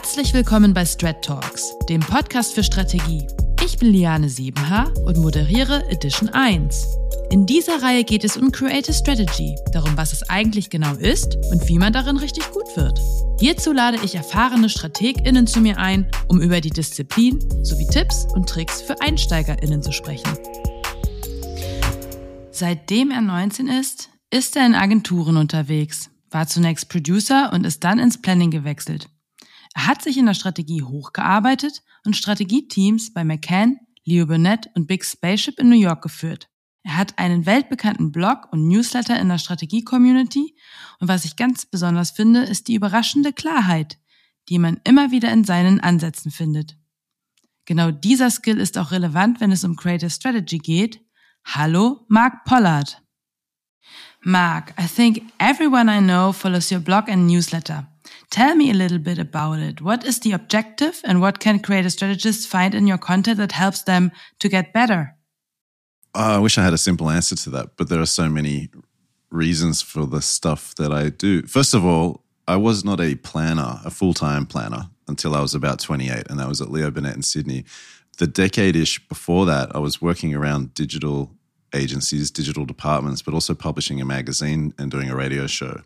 Herzlich 0.00 0.32
willkommen 0.32 0.74
bei 0.74 0.86
Strat 0.86 1.24
Talks, 1.24 1.76
dem 1.88 1.98
Podcast 1.98 2.54
für 2.54 2.62
Strategie. 2.62 3.26
Ich 3.64 3.78
bin 3.78 3.90
Liane 3.90 4.28
Siebenhaar 4.28 4.96
und 5.04 5.16
moderiere 5.16 5.90
Edition 5.90 6.28
1. 6.28 6.86
In 7.32 7.46
dieser 7.46 7.82
Reihe 7.82 8.04
geht 8.04 8.22
es 8.22 8.36
um 8.36 8.52
Creative 8.52 8.94
Strategy, 8.94 9.56
darum, 9.72 9.96
was 9.96 10.12
es 10.12 10.22
eigentlich 10.30 10.70
genau 10.70 10.94
ist 10.94 11.36
und 11.50 11.66
wie 11.66 11.80
man 11.80 11.92
darin 11.92 12.16
richtig 12.16 12.48
gut 12.52 12.76
wird. 12.76 12.96
Hierzu 13.40 13.72
lade 13.72 13.98
ich 14.04 14.14
erfahrene 14.14 14.68
StrategInnen 14.68 15.48
zu 15.48 15.60
mir 15.60 15.78
ein, 15.78 16.08
um 16.28 16.40
über 16.40 16.60
die 16.60 16.70
Disziplin 16.70 17.40
sowie 17.64 17.88
Tipps 17.88 18.24
und 18.32 18.48
Tricks 18.48 18.80
für 18.80 19.00
EinsteigerInnen 19.00 19.82
zu 19.82 19.90
sprechen. 19.90 20.30
Seitdem 22.52 23.10
er 23.10 23.20
19 23.20 23.66
ist, 23.66 24.10
ist 24.30 24.54
er 24.54 24.64
in 24.64 24.76
Agenturen 24.76 25.36
unterwegs, 25.36 26.08
war 26.30 26.46
zunächst 26.46 26.88
Producer 26.88 27.52
und 27.52 27.66
ist 27.66 27.82
dann 27.82 27.98
ins 27.98 28.22
Planning 28.22 28.52
gewechselt. 28.52 29.08
Er 29.78 29.86
hat 29.86 30.02
sich 30.02 30.18
in 30.18 30.26
der 30.26 30.34
Strategie 30.34 30.82
hochgearbeitet 30.82 31.84
und 32.04 32.16
Strategieteams 32.16 33.12
bei 33.12 33.22
McCann, 33.22 33.78
Leo 34.02 34.26
Burnett 34.26 34.68
und 34.74 34.88
Big 34.88 35.04
Spaceship 35.04 35.60
in 35.60 35.68
New 35.68 35.78
York 35.78 36.02
geführt. 36.02 36.50
Er 36.82 36.96
hat 36.96 37.16
einen 37.16 37.46
weltbekannten 37.46 38.10
Blog 38.10 38.48
und 38.50 38.66
Newsletter 38.66 39.20
in 39.20 39.28
der 39.28 39.38
Strategie-Community 39.38 40.56
und 40.98 41.06
was 41.06 41.24
ich 41.24 41.36
ganz 41.36 41.64
besonders 41.64 42.10
finde, 42.10 42.42
ist 42.42 42.66
die 42.66 42.74
überraschende 42.74 43.32
Klarheit, 43.32 44.00
die 44.48 44.58
man 44.58 44.80
immer 44.82 45.12
wieder 45.12 45.30
in 45.32 45.44
seinen 45.44 45.78
Ansätzen 45.78 46.32
findet. 46.32 46.76
Genau 47.64 47.92
dieser 47.92 48.30
Skill 48.30 48.58
ist 48.58 48.78
auch 48.78 48.90
relevant, 48.90 49.40
wenn 49.40 49.52
es 49.52 49.62
um 49.62 49.76
Creative 49.76 50.10
Strategy 50.10 50.58
geht. 50.58 51.00
Hallo, 51.44 52.04
Mark 52.08 52.44
Pollard. 52.44 53.00
Mark, 54.22 54.74
I 54.76 54.88
think 54.88 55.22
everyone 55.38 55.88
I 55.88 56.00
know 56.00 56.32
follows 56.32 56.72
your 56.72 56.80
blog 56.80 57.08
and 57.08 57.28
newsletter. 57.28 57.86
Tell 58.30 58.54
me 58.54 58.70
a 58.70 58.74
little 58.74 58.98
bit 58.98 59.18
about 59.18 59.58
it. 59.58 59.80
What 59.80 60.04
is 60.04 60.20
the 60.20 60.32
objective 60.32 61.00
and 61.04 61.20
what 61.20 61.38
can 61.38 61.60
creative 61.60 61.92
strategists 61.92 62.46
find 62.46 62.74
in 62.74 62.86
your 62.86 62.98
content 62.98 63.38
that 63.38 63.52
helps 63.52 63.82
them 63.82 64.12
to 64.38 64.48
get 64.48 64.72
better? 64.72 65.14
I 66.14 66.38
wish 66.38 66.58
I 66.58 66.64
had 66.64 66.74
a 66.74 66.78
simple 66.78 67.10
answer 67.10 67.36
to 67.36 67.50
that, 67.50 67.76
but 67.76 67.88
there 67.88 68.00
are 68.00 68.06
so 68.06 68.28
many 68.28 68.70
reasons 69.30 69.82
for 69.82 70.06
the 70.06 70.22
stuff 70.22 70.74
that 70.76 70.92
I 70.92 71.10
do. 71.10 71.42
First 71.42 71.74
of 71.74 71.84
all, 71.84 72.24
I 72.46 72.56
was 72.56 72.84
not 72.84 73.00
a 73.00 73.14
planner, 73.16 73.80
a 73.84 73.90
full 73.90 74.14
time 74.14 74.46
planner, 74.46 74.88
until 75.06 75.34
I 75.34 75.40
was 75.40 75.54
about 75.54 75.80
28, 75.80 76.28
and 76.30 76.38
that 76.38 76.48
was 76.48 76.60
at 76.60 76.70
Leo 76.70 76.90
Burnett 76.90 77.14
in 77.14 77.22
Sydney. 77.22 77.64
The 78.16 78.26
decade 78.26 78.74
ish 78.74 79.06
before 79.08 79.46
that, 79.46 79.74
I 79.76 79.78
was 79.78 80.02
working 80.02 80.34
around 80.34 80.74
digital 80.74 81.30
agencies, 81.74 82.30
digital 82.30 82.64
departments, 82.64 83.22
but 83.22 83.34
also 83.34 83.54
publishing 83.54 84.00
a 84.00 84.04
magazine 84.04 84.72
and 84.78 84.90
doing 84.90 85.10
a 85.10 85.16
radio 85.16 85.46
show. 85.46 85.82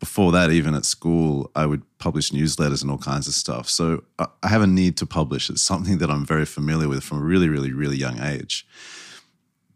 Before 0.00 0.32
that, 0.32 0.50
even 0.50 0.74
at 0.74 0.86
school, 0.86 1.50
I 1.54 1.66
would 1.66 1.82
publish 1.98 2.30
newsletters 2.30 2.82
and 2.82 2.90
all 2.90 2.98
kinds 2.98 3.28
of 3.28 3.34
stuff. 3.34 3.68
So 3.68 4.02
I 4.18 4.48
have 4.48 4.62
a 4.62 4.66
need 4.66 4.96
to 4.96 5.06
publish. 5.06 5.50
It's 5.50 5.62
something 5.62 5.98
that 5.98 6.10
I'm 6.10 6.24
very 6.24 6.46
familiar 6.46 6.88
with 6.88 7.04
from 7.04 7.18
a 7.18 7.22
really, 7.22 7.48
really, 7.48 7.72
really 7.72 7.98
young 7.98 8.18
age. 8.18 8.66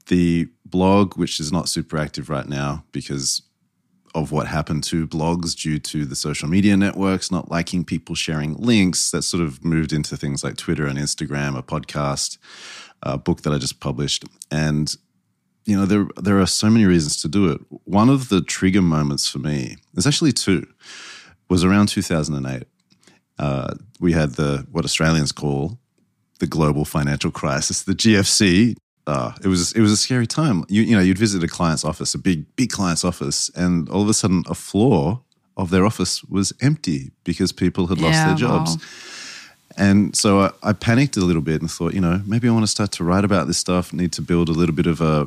The 0.07 0.49
blog, 0.65 1.17
which 1.19 1.39
is 1.41 1.53
not 1.53 1.69
super 1.69 1.99
active 1.99 2.31
right 2.31 2.49
now 2.49 2.85
because 2.91 3.43
of 4.15 4.33
what 4.33 4.47
happened 4.47 4.85
to 4.85 5.07
blogs 5.07 5.55
due 5.61 5.79
to 5.79 6.05
the 6.05 6.17
social 6.17 6.49
media 6.49 6.77
networks 6.77 7.31
not 7.31 7.51
liking 7.51 7.85
people 7.85 8.15
sharing 8.15 8.55
links, 8.55 9.11
that 9.11 9.23
sort 9.23 9.43
of 9.43 9.65
moved 9.65 9.93
into 9.93 10.17
things 10.17 10.43
like 10.43 10.57
Twitter 10.57 10.87
and 10.87 10.99
Instagram, 10.99 11.59
a 11.59 11.63
podcast, 11.63 12.39
a 13.03 13.19
book 13.19 13.43
that 13.43 13.53
I 13.53 13.59
just 13.59 13.81
published. 13.81 14.25
And 14.51 14.97
you 15.65 15.77
know, 15.77 15.87
there 15.87 16.07
there 16.23 16.41
are 16.41 16.47
so 16.47 16.69
many 16.71 16.85
reasons 16.85 17.21
to 17.23 17.29
do 17.29 17.51
it. 17.51 17.61
One 17.85 18.09
of 18.09 18.29
the 18.29 18.41
trigger 18.41 18.83
moments 18.83 19.29
for 19.29 19.39
me, 19.39 19.77
there's 19.93 20.07
actually 20.07 20.33
two, 20.33 20.67
was 21.49 21.65
around 21.65 21.89
2008. 21.89 22.65
Uh, 23.39 23.75
we 24.01 24.13
had 24.13 24.33
the 24.35 24.67
what 24.71 24.85
Australians 24.85 25.33
call 25.33 25.79
the 26.41 26.47
global 26.47 26.85
financial 26.85 27.31
crisis, 27.31 27.83
the 27.83 27.95
GFC. 27.95 28.77
Uh, 29.07 29.33
it 29.43 29.49
was 29.49 29.73
it 29.73 29.81
was 29.81 29.91
a 29.93 29.97
scary 29.97 30.27
time. 30.27 30.65
You 30.69 30.83
you 30.83 30.95
know, 30.97 31.03
you'd 31.03 31.19
visit 31.19 31.43
a 31.43 31.49
client's 31.49 31.85
office, 31.85 32.15
a 32.15 32.19
big 32.19 32.45
big 32.57 32.71
client's 32.71 33.05
office, 33.05 33.51
and 33.55 33.89
all 33.89 34.03
of 34.03 34.09
a 34.09 34.15
sudden, 34.15 34.45
a 34.49 34.55
floor 34.55 35.21
of 35.57 35.71
their 35.71 35.85
office 35.87 36.23
was 36.25 36.53
empty 36.61 37.11
because 37.25 37.53
people 37.53 37.87
had 37.87 37.99
lost 38.01 38.15
Yeah, 38.15 38.27
their 38.29 38.37
jobs. 38.37 38.77
wow. 38.77 38.83
And 39.77 40.15
so 40.17 40.41
I, 40.41 40.51
I 40.63 40.73
panicked 40.73 41.17
a 41.17 41.21
little 41.25 41.43
bit 41.43 41.61
and 41.61 41.71
thought, 41.71 41.95
you 41.95 42.01
know, 42.01 42.23
maybe 42.27 42.49
I 42.49 42.53
want 42.53 42.63
to 42.65 42.71
start 42.71 42.93
to 42.93 43.05
write 43.05 43.25
about 43.25 43.47
this 43.49 43.59
stuff. 43.59 43.93
Need 43.93 44.13
to 44.13 44.23
build 44.23 44.49
a 44.49 44.53
little 44.53 44.75
bit 44.75 44.87
of 44.87 45.01
a 45.01 45.27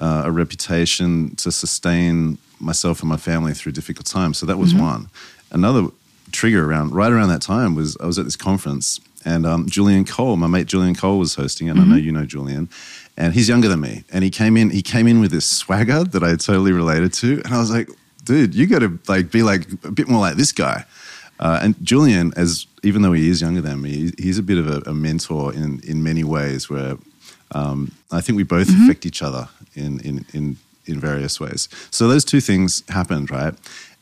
uh, 0.00 0.22
a 0.26 0.30
reputation 0.30 1.34
to 1.36 1.50
sustain 1.50 2.38
myself 2.60 3.00
and 3.00 3.08
my 3.08 3.16
family 3.16 3.54
through 3.54 3.72
difficult 3.72 4.06
times. 4.06 4.38
So 4.38 4.46
that 4.46 4.58
was 4.58 4.74
one. 4.74 5.08
Another 5.50 5.88
trigger 6.32 6.68
around 6.70 6.92
right 6.92 7.10
around 7.10 7.28
that 7.28 7.42
time 7.42 7.74
was 7.74 7.96
I 8.00 8.06
was 8.06 8.18
at 8.18 8.24
this 8.24 8.36
conference 8.36 9.00
and 9.24 9.46
um, 9.46 9.68
Julian 9.68 10.04
Cole, 10.04 10.36
my 10.36 10.46
mate 10.46 10.66
Julian 10.66 10.94
Cole 10.94 11.18
was 11.18 11.34
hosting, 11.34 11.68
and 11.68 11.80
I 11.80 11.84
know 11.84 11.96
you 11.96 12.12
know 12.12 12.24
Julian, 12.24 12.68
and 13.16 13.34
he's 13.34 13.48
younger 13.48 13.68
than 13.68 13.80
me, 13.80 14.04
and 14.12 14.22
he 14.22 14.30
came 14.30 14.56
in 14.56 14.70
he 14.70 14.82
came 14.82 15.06
in 15.06 15.20
with 15.20 15.30
this 15.30 15.44
swagger 15.44 16.04
that 16.04 16.22
I 16.22 16.30
totally 16.36 16.72
related 16.72 17.12
to, 17.14 17.42
and 17.44 17.54
I 17.54 17.58
was 17.58 17.70
like, 17.70 17.88
dude, 18.24 18.54
you 18.54 18.66
got 18.66 18.80
to 18.80 18.98
like 19.08 19.30
be 19.30 19.42
like 19.42 19.66
a 19.84 19.90
bit 19.90 20.08
more 20.08 20.20
like 20.20 20.36
this 20.36 20.52
guy. 20.52 20.84
Uh, 21.40 21.60
and 21.62 21.74
Julian, 21.84 22.32
as 22.36 22.66
even 22.82 23.02
though 23.02 23.12
he 23.12 23.28
is 23.28 23.40
younger 23.40 23.60
than 23.60 23.80
me, 23.80 24.12
he's 24.18 24.38
a 24.38 24.42
bit 24.42 24.58
of 24.58 24.66
a, 24.68 24.90
a 24.90 24.94
mentor 24.94 25.52
in 25.52 25.80
in 25.80 26.02
many 26.02 26.24
ways. 26.24 26.70
Where 26.70 26.96
um, 27.52 27.92
I 28.10 28.20
think 28.20 28.36
we 28.36 28.42
both 28.44 28.68
affect 28.68 29.06
each 29.06 29.22
other 29.22 29.48
in 29.74 30.00
in 30.00 30.24
in 30.32 30.56
in 30.86 30.98
various 30.98 31.38
ways. 31.38 31.68
So 31.90 32.08
those 32.08 32.24
two 32.24 32.40
things 32.40 32.82
happened, 32.88 33.30
right? 33.30 33.54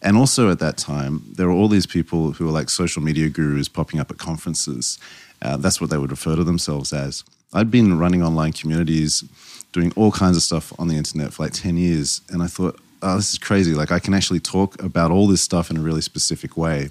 And 0.02 0.16
also 0.16 0.50
at 0.50 0.58
that 0.60 0.76
time, 0.76 1.22
there 1.32 1.48
were 1.48 1.52
all 1.52 1.68
these 1.68 1.86
people 1.86 2.32
who 2.32 2.44
were 2.46 2.52
like 2.52 2.70
social 2.70 3.02
media 3.02 3.28
gurus 3.28 3.68
popping 3.68 3.98
up 3.98 4.10
at 4.10 4.18
conferences. 4.18 4.98
Uh, 5.42 5.56
that's 5.56 5.80
what 5.80 5.90
they 5.90 5.98
would 5.98 6.10
refer 6.10 6.36
to 6.36 6.44
themselves 6.44 6.92
as. 6.92 7.24
I'd 7.52 7.70
been 7.70 7.98
running 7.98 8.22
online 8.22 8.52
communities, 8.52 9.24
doing 9.72 9.92
all 9.96 10.12
kinds 10.12 10.36
of 10.36 10.42
stuff 10.42 10.72
on 10.78 10.88
the 10.88 10.96
internet 10.96 11.32
for 11.32 11.44
like 11.44 11.52
10 11.52 11.76
years. 11.76 12.20
And 12.30 12.42
I 12.42 12.46
thought, 12.46 12.78
oh, 13.02 13.16
this 13.16 13.32
is 13.32 13.38
crazy. 13.38 13.74
Like, 13.74 13.90
I 13.90 13.98
can 13.98 14.14
actually 14.14 14.40
talk 14.40 14.80
about 14.82 15.10
all 15.10 15.26
this 15.26 15.42
stuff 15.42 15.70
in 15.70 15.76
a 15.76 15.80
really 15.80 16.02
specific 16.02 16.56
way. 16.56 16.90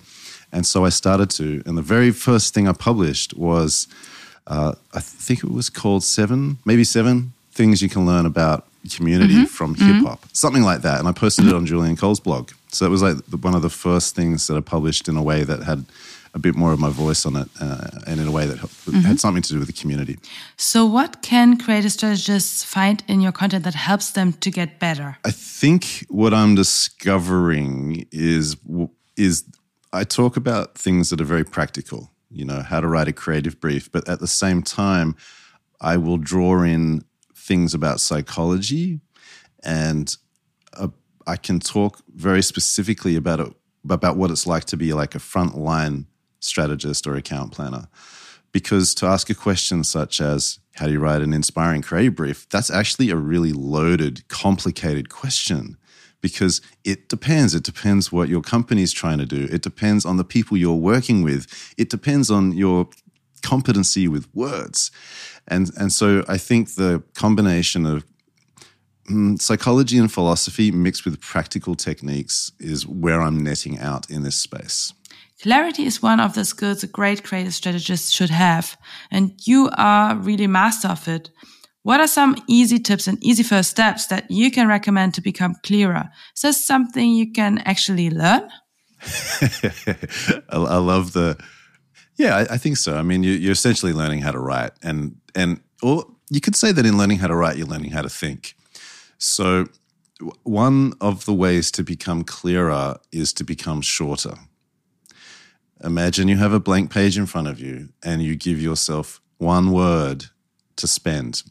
And 0.51 0.65
so 0.65 0.85
I 0.85 0.89
started 0.89 1.29
to. 1.31 1.61
And 1.65 1.77
the 1.77 1.81
very 1.81 2.11
first 2.11 2.53
thing 2.53 2.67
I 2.67 2.73
published 2.73 3.33
was, 3.35 3.87
uh, 4.47 4.73
I 4.93 4.99
think 4.99 5.43
it 5.43 5.51
was 5.51 5.69
called 5.69 6.03
Seven, 6.03 6.57
maybe 6.65 6.83
Seven 6.83 7.33
Things 7.51 7.81
You 7.81 7.89
Can 7.89 8.05
Learn 8.05 8.25
About 8.25 8.67
Community 8.95 9.45
from 9.45 9.75
Hip 9.75 10.03
Hop, 10.05 10.25
something 10.33 10.63
like 10.63 10.81
that. 10.81 10.99
And 10.99 11.07
I 11.07 11.11
posted 11.11 11.47
it 11.47 11.53
on 11.53 11.65
Julian 11.65 11.95
Cole's 11.95 12.19
blog. 12.19 12.51
So 12.67 12.85
it 12.85 12.89
was 12.89 13.01
like 13.01 13.17
the, 13.27 13.37
one 13.37 13.55
of 13.55 13.61
the 13.61 13.69
first 13.69 14.15
things 14.15 14.47
that 14.47 14.55
I 14.55 14.59
published 14.59 15.07
in 15.07 15.17
a 15.17 15.23
way 15.23 15.43
that 15.43 15.63
had 15.63 15.85
a 16.35 16.39
bit 16.39 16.53
more 16.53 16.73
of 16.73 16.79
my 16.79 16.89
voice 16.89 17.25
on 17.25 17.35
it 17.37 17.47
uh, 17.61 17.87
and 18.05 18.19
in 18.19 18.27
a 18.27 18.31
way 18.31 18.45
that 18.45 18.57
helped, 18.57 18.85
had 19.03 19.19
something 19.19 19.41
to 19.41 19.53
do 19.53 19.59
with 19.59 19.67
the 19.67 19.73
community. 19.81 20.19
So, 20.57 20.85
what 20.85 21.21
can 21.21 21.57
creative 21.57 21.93
strategists 21.93 22.63
find 22.63 23.03
in 23.07 23.21
your 23.21 23.31
content 23.31 23.63
that 23.63 23.73
helps 23.73 24.11
them 24.11 24.33
to 24.33 24.51
get 24.51 24.77
better? 24.77 25.17
I 25.23 25.31
think 25.31 26.05
what 26.09 26.33
I'm 26.33 26.53
discovering 26.53 28.05
is 28.11 28.57
is 29.15 29.45
I 29.93 30.03
talk 30.03 30.35
about 30.35 30.77
things 30.77 31.09
that 31.09 31.21
are 31.21 31.25
very 31.25 31.45
practical. 31.45 32.11
You 32.35 32.45
know, 32.45 32.61
how 32.61 32.81
to 32.81 32.87
write 32.87 33.07
a 33.07 33.13
creative 33.13 33.59
brief, 33.61 33.89
but 33.91 34.09
at 34.09 34.19
the 34.19 34.27
same 34.27 34.61
time, 34.61 35.15
I 35.79 35.95
will 35.97 36.17
draw 36.17 36.63
in 36.63 37.05
things 37.33 37.73
about 37.73 38.01
psychology, 38.01 38.99
and 39.63 40.15
uh, 40.73 40.89
I 41.25 41.37
can 41.37 41.59
talk 41.59 42.01
very 42.13 42.43
specifically 42.43 43.15
about 43.15 43.39
it 43.39 43.53
about 43.89 44.17
what 44.17 44.31
it's 44.31 44.47
like 44.47 44.65
to 44.65 44.77
be 44.77 44.93
like 44.93 45.15
a 45.15 45.19
frontline 45.19 46.05
strategist 46.39 47.07
or 47.07 47.15
account 47.15 47.51
planner. 47.51 47.87
Because 48.51 48.95
to 48.95 49.05
ask 49.05 49.29
a 49.29 49.35
question 49.35 49.83
such 49.83 50.19
as, 50.19 50.59
how 50.75 50.87
do 50.87 50.93
you 50.93 50.99
write 50.99 51.21
an 51.21 51.33
inspiring 51.33 51.81
creative 51.81 52.15
brief? 52.15 52.49
That's 52.49 52.71
actually 52.71 53.09
a 53.11 53.15
really 53.15 53.53
loaded, 53.53 54.27
complicated 54.27 55.09
question 55.09 55.77
because 56.25 56.59
it 56.83 57.07
depends. 57.07 57.53
It 57.53 57.63
depends 57.63 58.11
what 58.11 58.29
your 58.29 58.41
company 58.41 58.81
is 58.81 58.91
trying 58.91 59.19
to 59.19 59.27
do. 59.27 59.47
It 59.51 59.61
depends 59.61 60.05
on 60.05 60.17
the 60.17 60.23
people 60.23 60.57
you're 60.57 60.73
working 60.93 61.21
with. 61.21 61.45
It 61.77 61.91
depends 61.91 62.31
on 62.31 62.51
your 62.53 62.89
competency 63.43 64.07
with 64.07 64.25
words. 64.33 64.89
And, 65.47 65.69
and 65.77 65.93
so 65.93 66.25
I 66.27 66.39
think 66.39 66.73
the 66.73 67.03
combination 67.13 67.85
of 67.85 68.03
mm, 69.07 69.39
psychology 69.39 69.99
and 69.99 70.11
philosophy 70.11 70.71
mixed 70.71 71.05
with 71.05 71.21
practical 71.21 71.75
techniques 71.75 72.51
is 72.59 72.87
where 72.87 73.21
I'm 73.21 73.43
netting 73.43 73.77
out 73.77 74.09
in 74.09 74.23
this 74.23 74.35
space. 74.35 74.93
Clarity 75.43 75.83
is 75.85 76.01
one 76.01 76.19
of 76.19 76.33
the 76.33 76.43
skills 76.43 76.83
a 76.83 76.87
great 76.87 77.21
creative 77.23 77.53
strategist 77.53 78.11
should 78.15 78.31
have, 78.31 78.75
and 79.11 79.33
you 79.43 79.69
are 79.77 80.15
really 80.15 80.47
master 80.47 80.87
of 80.87 81.07
it. 81.07 81.29
What 81.85 81.99
are 81.99 82.07
some 82.07 82.35
easy 82.47 82.79
tips 82.79 83.07
and 83.07 83.23
easy 83.23 83.43
first 83.43 83.69
steps 83.69 84.07
that 84.07 84.31
you 84.31 84.49
can 84.49 84.67
recommend 84.67 85.13
to 85.13 85.21
become 85.21 85.53
clearer? 85.61 86.09
Is 86.35 86.41
this 86.41 86.65
something 86.65 87.11
you 87.11 87.31
can 87.31 87.59
actually 87.59 88.09
learn? 88.09 88.49
I, 89.03 90.41
I 90.49 90.77
love 90.77 91.13
the. 91.13 91.37
Yeah, 92.15 92.37
I, 92.37 92.55
I 92.55 92.57
think 92.57 92.77
so. 92.77 92.97
I 92.97 93.03
mean, 93.03 93.21
you, 93.21 93.33
you're 93.33 93.51
essentially 93.51 93.93
learning 93.93 94.21
how 94.21 94.31
to 94.31 94.39
write, 94.39 94.71
and 94.81 95.17
and 95.35 95.61
or 95.83 96.05
you 96.31 96.41
could 96.41 96.55
say 96.55 96.71
that 96.71 96.87
in 96.87 96.97
learning 96.97 97.19
how 97.19 97.27
to 97.27 97.35
write, 97.35 97.55
you're 97.55 97.67
learning 97.67 97.91
how 97.91 98.01
to 98.01 98.09
think. 98.09 98.55
So, 99.19 99.67
one 100.41 100.93
of 100.99 101.25
the 101.25 101.35
ways 101.35 101.69
to 101.69 101.83
become 101.83 102.23
clearer 102.23 102.97
is 103.11 103.31
to 103.33 103.43
become 103.43 103.81
shorter. 103.81 104.33
Imagine 105.83 106.29
you 106.29 106.37
have 106.37 106.53
a 106.53 106.59
blank 106.59 106.89
page 106.89 107.15
in 107.15 107.27
front 107.27 107.47
of 107.47 107.59
you 107.59 107.89
and 108.01 108.23
you 108.23 108.35
give 108.35 108.59
yourself 108.59 109.21
one 109.37 109.71
word 109.71 110.25
to 110.77 110.87
spend. 110.87 111.43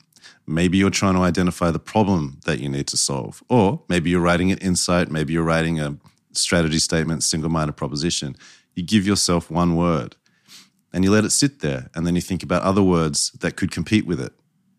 Maybe 0.47 0.77
you're 0.77 0.91
trying 0.91 1.15
to 1.15 1.21
identify 1.21 1.71
the 1.71 1.79
problem 1.79 2.41
that 2.45 2.61
you 2.61 2.69
need 2.69 2.87
to 2.89 2.97
solve, 2.97 3.43
or 3.49 3.83
maybe 3.89 4.11
you're 4.11 4.21
writing 4.21 4.53
an 4.53 4.59
insight, 4.59 5.11
maybe 5.11 5.33
you're 5.33 5.43
writing 5.43 5.81
a 5.81 5.97
strategy 6.33 6.79
statement, 6.79 7.23
single 7.23 7.51
minded 7.51 7.77
proposition. 7.77 8.37
You 8.75 8.83
give 8.83 9.07
yourself 9.07 9.51
one 9.51 9.77
word 9.77 10.17
and 10.93 11.03
you 11.03 11.11
let 11.11 11.25
it 11.25 11.31
sit 11.31 11.59
there, 11.59 11.91
and 11.95 12.07
then 12.07 12.15
you 12.15 12.21
think 12.21 12.45
about 12.45 12.63
other 12.63 12.83
words 12.83 13.33
that 13.41 13.57
could 13.57 13.73
compete 13.73 14.07
with 14.07 14.21
it. 14.21 14.33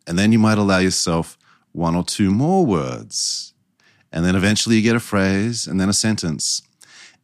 And 0.07 0.17
then 0.17 0.31
you 0.31 0.39
might 0.39 0.57
allow 0.57 0.77
yourself 0.77 1.37
one 1.73 1.93
or 1.93 2.05
two 2.05 2.31
more 2.31 2.65
words. 2.65 3.53
And 4.13 4.23
then 4.23 4.33
eventually 4.33 4.77
you 4.77 4.81
get 4.81 4.95
a 4.95 5.01
phrase 5.01 5.67
and 5.67 5.77
then 5.77 5.89
a 5.89 5.93
sentence. 5.93 6.61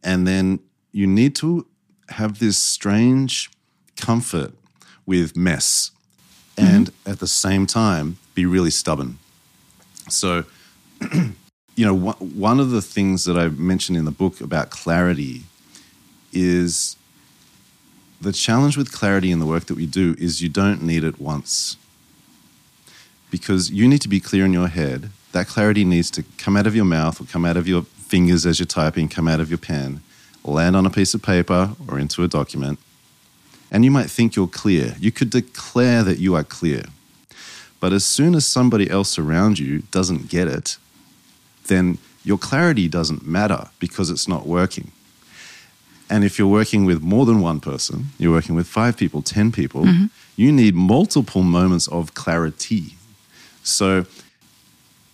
And 0.04 0.28
then 0.28 0.60
you 0.92 1.08
need 1.08 1.36
to 1.36 1.68
have 2.10 2.40
this 2.40 2.58
strange 2.58 3.50
comfort 3.96 4.54
with 5.06 5.38
mess 5.38 5.92
and 6.58 6.88
mm-hmm. 6.88 7.12
at 7.12 7.20
the 7.20 7.28
same 7.28 7.66
time 7.66 8.18
be 8.36 8.46
really 8.46 8.72
stubborn. 8.72 9.18
So, 10.10 10.46
you 11.76 11.86
know, 11.86 11.96
one 11.96 12.60
of 12.60 12.72
the 12.72 12.82
things 12.82 13.26
that 13.26 13.38
I 13.38 13.48
mentioned 13.50 13.98
in 13.98 14.06
the 14.06 14.12
book 14.12 14.42
about 14.42 14.70
clarity 14.70 15.44
is 16.34 16.96
the 18.20 18.32
challenge 18.32 18.78
with 18.78 18.92
clarity 18.92 19.32
in 19.32 19.40
the 19.40 19.46
work 19.46 19.66
that 19.66 19.76
we 19.76 19.86
do 19.86 20.16
is 20.20 20.42
you 20.42 20.50
don't 20.50 20.82
need 20.84 21.04
it 21.04 21.20
once. 21.20 21.78
Because 23.30 23.72
you 23.72 23.88
need 23.88 24.02
to 24.02 24.10
be 24.10 24.20
clear 24.20 24.46
in 24.46 24.54
your 24.54 24.68
head. 24.68 25.10
That 25.32 25.48
clarity 25.48 25.86
needs 25.86 26.12
to 26.12 26.24
come 26.38 26.58
out 26.58 26.68
of 26.68 26.76
your 26.76 26.86
mouth 26.86 27.22
or 27.22 27.24
come 27.24 27.46
out 27.46 27.56
of 27.56 27.68
your 27.68 27.84
fingers 27.84 28.46
as 28.46 28.60
you're 28.60 28.66
typing, 28.66 29.08
come 29.08 29.28
out 29.28 29.40
of 29.40 29.50
your 29.50 29.58
pen 29.58 30.02
land 30.44 30.76
on 30.76 30.86
a 30.86 30.90
piece 30.90 31.14
of 31.14 31.22
paper 31.22 31.76
or 31.88 32.00
into 32.00 32.24
a 32.24 32.28
document, 32.28 32.80
and 33.72 33.86
you 33.86 33.92
might 33.92 34.10
think 34.10 34.36
you're 34.36 34.48
clear. 34.48 34.96
You 35.00 35.12
could 35.12 35.30
declare 35.30 36.04
that 36.04 36.20
you 36.20 36.36
are 36.36 36.44
clear. 36.44 36.84
But 37.80 37.94
as 37.94 38.06
soon 38.06 38.36
as 38.36 38.46
somebody 38.46 38.90
else 38.90 39.18
around 39.18 39.58
you 39.58 39.80
doesn't 39.92 40.30
get 40.30 40.48
it, 40.48 40.78
then 41.68 41.98
your 42.24 42.38
clarity 42.38 42.88
doesn't 42.88 43.26
matter 43.26 43.70
because 43.80 44.10
it's 44.10 44.28
not 44.28 44.46
working. 44.46 44.92
And 46.10 46.24
if 46.26 46.38
you're 46.38 46.48
working 46.48 46.86
with 46.86 47.02
more 47.02 47.26
than 47.26 47.40
one 47.40 47.62
person, 47.62 48.08
you're 48.20 48.34
working 48.34 48.54
with 48.54 48.68
five 48.68 48.98
people, 48.98 49.22
10 49.22 49.52
people, 49.54 49.86
mm-hmm. 49.86 50.06
you 50.36 50.52
need 50.52 50.76
multiple 50.76 51.42
moments 51.42 51.88
of 51.88 52.14
clarity. 52.14 52.96
So 53.64 54.06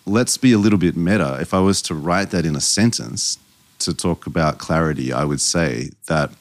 let's 0.07 0.37
be 0.37 0.51
a 0.53 0.57
little 0.57 0.79
bit 0.79 0.97
meta. 0.97 1.37
If 1.39 1.53
I 1.53 1.59
was 1.59 1.81
to 1.83 1.93
write 1.93 2.31
that 2.31 2.45
in 2.45 2.55
a 2.55 2.61
sentence, 2.61 3.37
to 3.79 3.93
talk 3.93 4.25
about 4.25 4.57
clarity, 4.57 5.13
I 5.13 5.23
would 5.23 5.39
say 5.39 5.91
that 6.07 6.31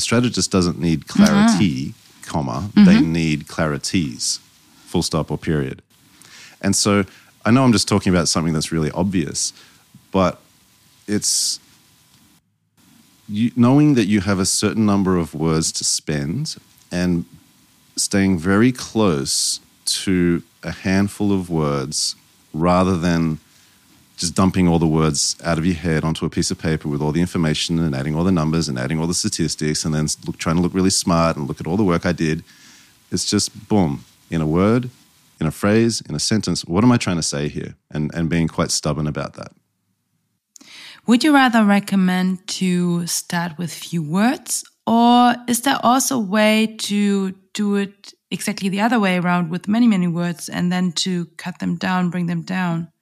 a 0.00 0.02
strategist 0.02 0.50
doesn't 0.50 0.78
need 0.78 1.06
clarity, 1.06 1.88
mm-hmm. 1.88 2.30
comma, 2.30 2.70
mm-hmm. 2.72 2.84
they 2.86 3.00
need 3.00 3.46
clarities, 3.46 4.38
full 4.86 5.02
stop 5.02 5.30
or 5.30 5.36
period. 5.36 5.82
And 6.62 6.74
so 6.74 7.04
I 7.44 7.50
know 7.50 7.64
I'm 7.64 7.72
just 7.72 7.86
talking 7.86 8.10
about 8.10 8.26
something 8.26 8.54
that's 8.54 8.72
really 8.72 8.90
obvious, 8.92 9.52
but 10.10 10.40
it's 11.06 11.60
you, 13.28 13.52
knowing 13.56 13.94
that 13.94 14.06
you 14.06 14.20
have 14.22 14.38
a 14.38 14.46
certain 14.46 14.86
number 14.86 15.18
of 15.18 15.34
words 15.34 15.70
to 15.72 15.84
spend 15.84 16.56
and 16.90 17.26
staying 17.96 18.38
very 18.38 18.72
close 18.72 19.60
to 19.84 20.42
a 20.62 20.72
handful 20.72 21.30
of 21.30 21.50
words 21.50 22.16
rather 22.54 22.96
than 22.96 23.38
just 24.20 24.34
dumping 24.34 24.68
all 24.68 24.78
the 24.78 24.86
words 24.86 25.34
out 25.42 25.56
of 25.56 25.64
your 25.64 25.74
head 25.74 26.04
onto 26.04 26.26
a 26.26 26.30
piece 26.30 26.50
of 26.50 26.58
paper 26.58 26.88
with 26.88 27.00
all 27.00 27.10
the 27.10 27.22
information 27.22 27.78
and 27.78 27.94
adding 27.94 28.14
all 28.14 28.22
the 28.22 28.30
numbers 28.30 28.68
and 28.68 28.78
adding 28.78 29.00
all 29.00 29.06
the 29.06 29.14
statistics 29.14 29.82
and 29.82 29.94
then 29.94 30.06
look, 30.26 30.36
trying 30.36 30.56
to 30.56 30.62
look 30.62 30.74
really 30.74 30.90
smart 30.90 31.38
and 31.38 31.48
look 31.48 31.58
at 31.58 31.66
all 31.66 31.78
the 31.78 31.82
work 31.82 32.04
I 32.04 32.12
did. 32.12 32.44
It's 33.10 33.24
just 33.24 33.66
boom, 33.66 34.04
in 34.30 34.42
a 34.42 34.46
word, 34.46 34.90
in 35.40 35.46
a 35.46 35.50
phrase, 35.50 36.02
in 36.02 36.14
a 36.14 36.18
sentence. 36.18 36.66
What 36.66 36.84
am 36.84 36.92
I 36.92 36.98
trying 36.98 37.16
to 37.16 37.22
say 37.22 37.48
here? 37.48 37.76
And, 37.90 38.14
and 38.14 38.28
being 38.28 38.46
quite 38.46 38.70
stubborn 38.70 39.06
about 39.06 39.34
that. 39.34 39.52
Would 41.06 41.24
you 41.24 41.32
rather 41.32 41.64
recommend 41.64 42.46
to 42.58 43.06
start 43.06 43.56
with 43.56 43.72
few 43.72 44.02
words, 44.02 44.64
or 44.86 45.34
is 45.48 45.62
there 45.62 45.78
also 45.82 46.16
a 46.16 46.20
way 46.20 46.76
to 46.80 47.32
do 47.54 47.76
it 47.76 48.12
exactly 48.30 48.68
the 48.68 48.82
other 48.82 49.00
way 49.00 49.16
around 49.16 49.48
with 49.50 49.66
many, 49.66 49.86
many 49.86 50.06
words 50.06 50.50
and 50.50 50.70
then 50.70 50.92
to 50.92 51.24
cut 51.38 51.58
them 51.58 51.76
down, 51.76 52.10
bring 52.10 52.26
them 52.26 52.42
down? 52.42 52.92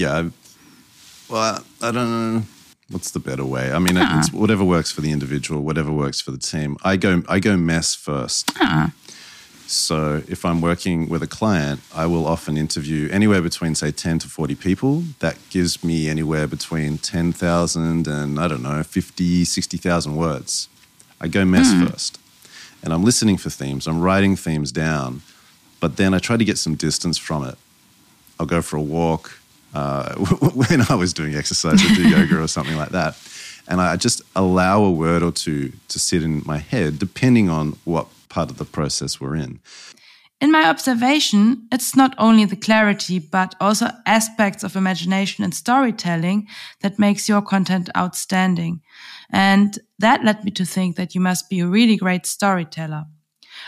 Yeah, 0.00 0.30
well, 1.28 1.62
I, 1.82 1.88
I, 1.88 1.92
don't 1.92 2.10
know 2.10 2.42
what's 2.90 3.10
the 3.10 3.20
better 3.20 3.44
way. 3.44 3.70
I 3.70 3.78
mean, 3.78 3.96
it's 3.98 4.32
whatever 4.32 4.64
works 4.64 4.90
for 4.90 5.02
the 5.02 5.12
individual, 5.12 5.62
whatever 5.62 5.92
works 5.92 6.20
for 6.20 6.30
the 6.30 6.38
team. 6.38 6.78
I 6.82 6.96
go, 6.96 7.22
I 7.28 7.38
go 7.38 7.56
mess 7.56 7.94
1st 7.94 8.60
uh-uh. 8.60 8.88
So 9.66 10.22
if 10.26 10.44
I'm 10.44 10.60
working 10.60 11.08
with 11.08 11.22
a 11.22 11.28
client, 11.28 11.80
I 11.94 12.06
will 12.06 12.26
often 12.26 12.56
interview 12.56 13.08
anywhere 13.12 13.40
between 13.40 13.76
say 13.76 13.92
10 13.92 14.20
to 14.20 14.28
40 14.28 14.56
people. 14.56 15.04
That 15.20 15.36
gives 15.50 15.84
me 15.84 16.08
anywhere 16.08 16.48
between 16.48 16.98
10,000 16.98 18.08
and 18.08 18.40
I 18.40 18.48
don't 18.48 18.62
know, 18.62 18.82
50, 18.82 19.44
60,000 19.44 20.16
words. 20.16 20.68
I 21.20 21.28
go 21.28 21.44
mess 21.44 21.72
mm. 21.72 21.88
first. 21.88 22.18
And 22.82 22.92
I'm 22.92 23.04
listening 23.04 23.36
for 23.36 23.50
themes. 23.50 23.86
I'm 23.86 24.00
writing 24.00 24.34
themes 24.34 24.72
down, 24.72 25.20
but 25.78 25.98
then 25.98 26.14
I 26.14 26.18
try 26.18 26.36
to 26.38 26.44
get 26.44 26.58
some 26.58 26.74
distance 26.74 27.18
from 27.18 27.44
it. 27.44 27.56
I'll 28.40 28.46
go 28.46 28.62
for 28.62 28.76
a 28.78 28.82
walk 28.82 29.39
uh, 29.74 30.14
when 30.54 30.82
I 30.88 30.94
was 30.94 31.12
doing 31.12 31.34
exercise 31.34 31.84
or 31.84 31.94
do 31.94 32.08
yoga 32.16 32.42
or 32.42 32.48
something 32.48 32.76
like 32.76 32.90
that. 32.90 33.16
And 33.68 33.80
I 33.80 33.96
just 33.96 34.22
allow 34.34 34.82
a 34.82 34.90
word 34.90 35.22
or 35.22 35.30
two 35.30 35.72
to 35.88 35.98
sit 35.98 36.22
in 36.22 36.42
my 36.44 36.58
head, 36.58 36.98
depending 36.98 37.48
on 37.48 37.76
what 37.84 38.08
part 38.28 38.50
of 38.50 38.58
the 38.58 38.64
process 38.64 39.20
we're 39.20 39.36
in. 39.36 39.60
In 40.40 40.50
my 40.50 40.68
observation, 40.68 41.68
it's 41.70 41.94
not 41.94 42.14
only 42.16 42.46
the 42.46 42.56
clarity, 42.56 43.18
but 43.18 43.54
also 43.60 43.88
aspects 44.06 44.64
of 44.64 44.74
imagination 44.74 45.44
and 45.44 45.54
storytelling 45.54 46.48
that 46.80 46.98
makes 46.98 47.28
your 47.28 47.42
content 47.42 47.90
outstanding. 47.94 48.80
And 49.30 49.78
that 49.98 50.24
led 50.24 50.42
me 50.44 50.50
to 50.52 50.64
think 50.64 50.96
that 50.96 51.14
you 51.14 51.20
must 51.20 51.50
be 51.50 51.60
a 51.60 51.66
really 51.66 51.96
great 51.96 52.24
storyteller. 52.24 53.04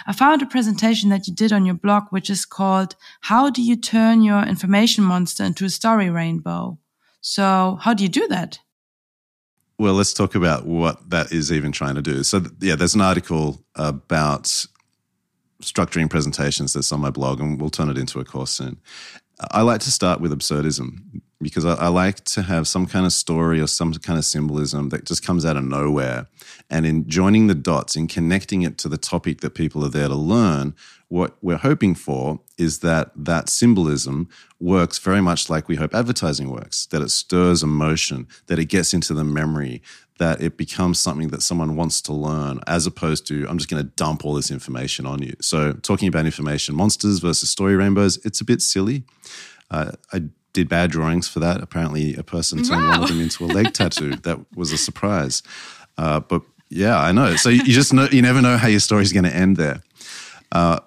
I 0.07 0.13
found 0.13 0.43
a 0.43 0.47
presentation 0.47 1.11
that 1.11 1.27
you 1.27 1.35
did 1.35 1.53
on 1.53 1.65
your 1.65 1.75
blog, 1.75 2.05
which 2.11 2.31
is 2.31 2.45
called 2.45 2.97
How 3.23 3.51
Do 3.51 3.63
You 3.63 3.77
Turn 3.77 4.23
Your 4.23 4.43
Information 4.43 5.05
Monster 5.05 5.45
into 5.45 5.65
a 5.65 5.71
Story 5.71 6.11
Rainbow? 6.11 6.79
So, 7.21 7.79
how 7.81 7.95
do 7.95 8.03
you 8.03 8.09
do 8.09 8.27
that? 8.29 8.59
Well, 9.79 9.95
let's 9.95 10.13
talk 10.13 10.35
about 10.35 10.67
what 10.67 11.11
that 11.11 11.33
is 11.33 11.51
even 11.51 11.73
trying 11.73 11.95
to 11.95 12.03
do. 12.03 12.23
So, 12.23 12.43
yeah, 12.61 12.77
there's 12.77 12.95
an 12.95 13.01
article 13.01 13.65
about 13.75 14.45
structuring 15.63 16.11
presentations 16.11 16.73
that's 16.73 16.93
on 16.93 17.01
my 17.01 17.11
blog, 17.11 17.41
and 17.41 17.61
we'll 17.61 17.71
turn 17.71 17.89
it 17.89 17.99
into 17.99 18.21
a 18.21 18.25
course 18.25 18.51
soon. 18.51 18.81
I 19.51 19.63
like 19.63 19.81
to 19.81 19.91
start 19.91 20.21
with 20.21 20.33
absurdism 20.33 21.21
because 21.43 21.65
I, 21.65 21.75
I, 21.75 21.89
like 21.89 22.25
to 22.25 22.43
have 22.43 22.67
some 22.69 22.87
kind 22.87 23.05
of 23.05 23.13
story 23.13 23.61
or 23.61 23.67
some 23.67 23.93
kind 23.95 24.19
of 24.19 24.25
symbolism 24.25 24.89
that 24.91 25.05
just 25.05 25.25
comes 25.25 25.45
out 25.45 25.57
of 25.57 25.65
nowhere. 25.65 26.27
And 26.71 26.87
in 26.87 27.09
joining 27.09 27.47
the 27.47 27.55
dots, 27.55 27.97
in 27.97 28.09
connecting 28.09 28.63
it 28.63 28.79
to 28.79 28.89
the 28.89 28.97
topic 28.97 29.41
that 29.41 29.55
people 29.55 29.85
are 29.85 29.91
there 29.91 30.09
to 30.09 30.15
learn, 30.15 30.75
what 31.09 31.37
we're 31.43 31.59
hoping 31.59 31.95
for 31.95 32.41
is 32.57 32.79
that 32.79 33.11
that 33.15 33.51
symbolism 33.51 34.29
works 34.59 34.99
very 34.99 35.21
much 35.21 35.51
like 35.51 35.69
we 35.69 35.77
hope 35.77 35.95
advertising 35.95 36.49
works, 36.49 36.87
that 36.87 37.03
it 37.03 37.11
stirs 37.11 37.63
emotion, 37.63 38.27
that 38.47 38.59
it 38.59 38.67
gets 38.67 38.95
into 38.95 39.13
the 39.13 39.25
memory, 39.25 39.83
that 40.19 40.41
it 40.41 40.57
becomes 40.57 40.99
something 40.99 41.29
that 41.29 41.43
someone 41.43 41.77
wants 41.77 42.01
to 42.01 42.13
learn, 42.13 42.61
as 42.67 42.87
opposed 42.87 43.27
to, 43.27 43.47
I'm 43.49 43.59
just 43.59 43.69
going 43.69 43.83
to 43.83 43.91
dump 43.97 44.25
all 44.25 44.35
this 44.35 44.51
information 44.51 45.05
on 45.05 45.21
you. 45.21 45.35
So, 45.41 45.73
talking 45.75 46.09
about 46.09 46.25
information 46.25 46.75
monsters 46.77 47.19
versus 47.19 47.51
story 47.51 47.77
rainbows, 47.77 48.19
it's 48.25 48.41
a 48.41 48.45
bit 48.45 48.63
silly. 48.63 49.05
Uh, 49.71 49.93
I 50.13 50.23
did 50.53 50.69
bad 50.69 50.91
drawings 50.91 51.29
for 51.29 51.41
that. 51.41 51.63
Apparently, 51.63 52.15
a 52.15 52.23
person 52.23 52.63
turned 52.63 52.83
wow. 52.83 52.91
one 52.91 53.03
of 53.03 53.09
them 53.09 53.21
into 53.21 53.45
a 53.45 53.47
leg 53.47 53.73
tattoo. 53.75 54.17
That 54.17 54.39
was 54.57 54.73
a 54.73 54.79
surprise. 54.79 55.43
Uh, 55.97 56.21
but 56.21 56.43
yeah, 56.69 56.99
I 56.99 57.13
know. 57.13 57.37
So 57.37 57.49
you 57.49 57.65
just 57.65 57.93
know 57.93 58.09
you 58.11 58.23
never 58.23 58.41
know 58.41 58.57
how 58.57 58.69
your 58.69 58.81
story's 58.81 59.13
going 59.13 59.25
to 59.25 59.35
end 59.35 59.57
there. 59.57 59.83
Uh, 60.51 60.81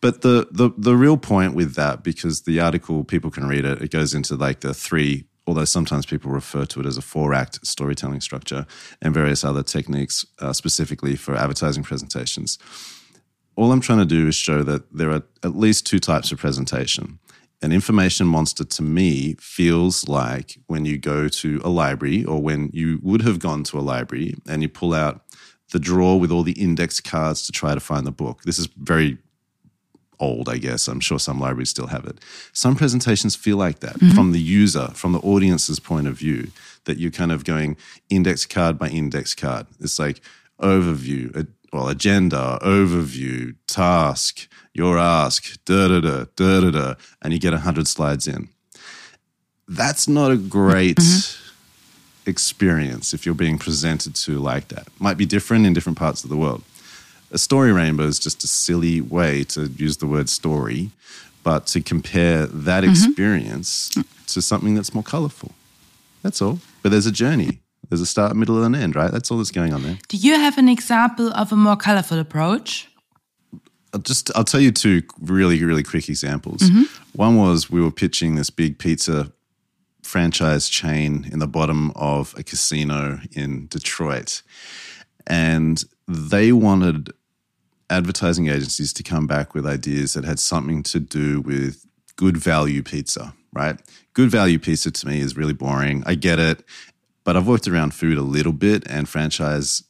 but 0.00 0.22
the, 0.22 0.48
the 0.50 0.70
the 0.76 0.96
real 0.96 1.16
point 1.16 1.54
with 1.54 1.74
that, 1.74 2.02
because 2.02 2.42
the 2.42 2.60
article 2.60 3.04
people 3.04 3.30
can 3.30 3.46
read 3.46 3.64
it, 3.64 3.82
it 3.82 3.90
goes 3.90 4.14
into 4.14 4.36
like 4.36 4.60
the 4.60 4.74
three. 4.74 5.24
Although 5.46 5.64
sometimes 5.64 6.06
people 6.06 6.30
refer 6.30 6.64
to 6.66 6.80
it 6.80 6.86
as 6.86 6.96
a 6.96 7.02
four 7.02 7.34
act 7.34 7.66
storytelling 7.66 8.20
structure 8.20 8.66
and 9.02 9.12
various 9.12 9.42
other 9.42 9.64
techniques 9.64 10.24
uh, 10.38 10.52
specifically 10.52 11.16
for 11.16 11.34
advertising 11.34 11.82
presentations. 11.82 12.58
All 13.56 13.72
I'm 13.72 13.80
trying 13.80 13.98
to 13.98 14.04
do 14.04 14.28
is 14.28 14.36
show 14.36 14.62
that 14.62 14.92
there 14.92 15.10
are 15.10 15.22
at 15.42 15.56
least 15.56 15.86
two 15.86 15.98
types 15.98 16.30
of 16.30 16.38
presentation 16.38 17.18
an 17.62 17.72
information 17.72 18.26
monster 18.26 18.64
to 18.64 18.82
me 18.82 19.34
feels 19.38 20.08
like 20.08 20.58
when 20.66 20.84
you 20.84 20.98
go 20.98 21.28
to 21.28 21.60
a 21.62 21.68
library 21.68 22.24
or 22.24 22.40
when 22.40 22.70
you 22.72 22.98
would 23.02 23.22
have 23.22 23.38
gone 23.38 23.64
to 23.64 23.78
a 23.78 23.80
library 23.80 24.34
and 24.48 24.62
you 24.62 24.68
pull 24.68 24.94
out 24.94 25.22
the 25.72 25.78
drawer 25.78 26.18
with 26.18 26.32
all 26.32 26.42
the 26.42 26.52
index 26.52 27.00
cards 27.00 27.42
to 27.42 27.52
try 27.52 27.74
to 27.74 27.80
find 27.80 28.06
the 28.06 28.10
book. 28.10 28.42
This 28.42 28.58
is 28.58 28.66
very 28.66 29.18
old, 30.18 30.48
I 30.48 30.58
guess. 30.58 30.88
I'm 30.88 31.00
sure 31.00 31.18
some 31.18 31.38
libraries 31.38 31.70
still 31.70 31.86
have 31.88 32.04
it. 32.06 32.18
Some 32.52 32.76
presentations 32.76 33.36
feel 33.36 33.56
like 33.56 33.80
that 33.80 33.94
mm-hmm. 33.96 34.14
from 34.14 34.32
the 34.32 34.40
user, 34.40 34.88
from 34.88 35.12
the 35.12 35.20
audience's 35.20 35.80
point 35.80 36.06
of 36.06 36.14
view. 36.14 36.50
that 36.84 36.98
you're 36.98 37.10
kind 37.10 37.30
of 37.30 37.44
going 37.44 37.76
index 38.08 38.46
card 38.46 38.78
by 38.78 38.88
index 38.88 39.34
card. 39.34 39.66
It's 39.80 39.98
like 39.98 40.22
overview, 40.60 41.36
a, 41.36 41.46
well, 41.72 41.88
agenda, 41.88 42.58
overview, 42.62 43.54
task, 43.66 44.48
your 44.74 44.98
ask, 44.98 45.62
da 45.64 45.88
da 45.88 46.00
da 46.00 46.24
da 46.36 46.60
da 46.60 46.70
da, 46.70 46.94
and 47.22 47.32
you 47.32 47.38
get 47.38 47.52
hundred 47.54 47.88
slides 47.88 48.26
in. 48.26 48.48
That's 49.68 50.08
not 50.08 50.30
a 50.30 50.36
great 50.36 50.96
mm-hmm. 50.96 52.28
experience 52.28 53.14
if 53.14 53.24
you're 53.24 53.34
being 53.34 53.58
presented 53.58 54.14
to 54.16 54.38
like 54.38 54.68
that. 54.68 54.88
Might 54.98 55.16
be 55.16 55.26
different 55.26 55.66
in 55.66 55.72
different 55.72 55.98
parts 55.98 56.24
of 56.24 56.30
the 56.30 56.36
world. 56.36 56.62
A 57.30 57.38
story 57.38 57.72
rainbow 57.72 58.04
is 58.04 58.18
just 58.18 58.42
a 58.42 58.48
silly 58.48 59.00
way 59.00 59.44
to 59.44 59.68
use 59.68 59.98
the 59.98 60.06
word 60.06 60.28
story, 60.28 60.90
but 61.44 61.66
to 61.68 61.80
compare 61.80 62.46
that 62.46 62.82
mm-hmm. 62.82 62.90
experience 62.90 63.96
to 64.26 64.42
something 64.42 64.74
that's 64.74 64.92
more 64.92 65.04
colorful. 65.04 65.52
That's 66.22 66.42
all. 66.42 66.58
But 66.82 66.90
there's 66.90 67.06
a 67.06 67.12
journey. 67.12 67.60
There's 67.90 68.00
a 68.00 68.06
start, 68.06 68.36
middle, 68.36 68.62
and 68.62 68.74
end, 68.74 68.94
right? 68.94 69.10
That's 69.10 69.30
all 69.30 69.38
that's 69.38 69.50
going 69.50 69.74
on 69.74 69.82
there. 69.82 69.98
Do 70.08 70.16
you 70.16 70.34
have 70.34 70.56
an 70.58 70.68
example 70.68 71.32
of 71.34 71.52
a 71.52 71.56
more 71.56 71.76
colorful 71.76 72.18
approach? 72.18 72.88
I'll 73.92 74.00
just 74.00 74.30
I'll 74.36 74.44
tell 74.44 74.60
you 74.60 74.70
two 74.70 75.02
really 75.20 75.62
really 75.64 75.82
quick 75.82 76.08
examples. 76.08 76.60
Mm-hmm. 76.62 76.82
One 77.12 77.36
was 77.36 77.70
we 77.70 77.80
were 77.80 77.90
pitching 77.90 78.36
this 78.36 78.50
big 78.50 78.78
pizza 78.78 79.32
franchise 80.02 80.68
chain 80.68 81.28
in 81.30 81.40
the 81.40 81.46
bottom 81.46 81.90
of 81.96 82.34
a 82.36 82.42
casino 82.42 83.20
in 83.32 83.66
Detroit, 83.66 84.42
and 85.26 85.84
they 86.06 86.52
wanted 86.52 87.12
advertising 87.88 88.46
agencies 88.46 88.92
to 88.92 89.02
come 89.02 89.26
back 89.26 89.54
with 89.54 89.66
ideas 89.66 90.12
that 90.12 90.24
had 90.24 90.38
something 90.38 90.84
to 90.84 91.00
do 91.00 91.40
with 91.40 91.84
good 92.16 92.36
value 92.36 92.82
pizza. 92.82 93.34
Right, 93.52 93.80
good 94.12 94.30
value 94.30 94.60
pizza 94.60 94.92
to 94.92 95.06
me 95.08 95.18
is 95.18 95.36
really 95.36 95.52
boring. 95.52 96.04
I 96.06 96.14
get 96.14 96.38
it, 96.38 96.62
but 97.24 97.36
I've 97.36 97.46
worked 97.46 97.68
around 97.68 97.94
food 97.94 98.18
a 98.18 98.22
little 98.22 98.52
bit 98.52 98.84
and 98.86 99.08
franchise 99.08 99.82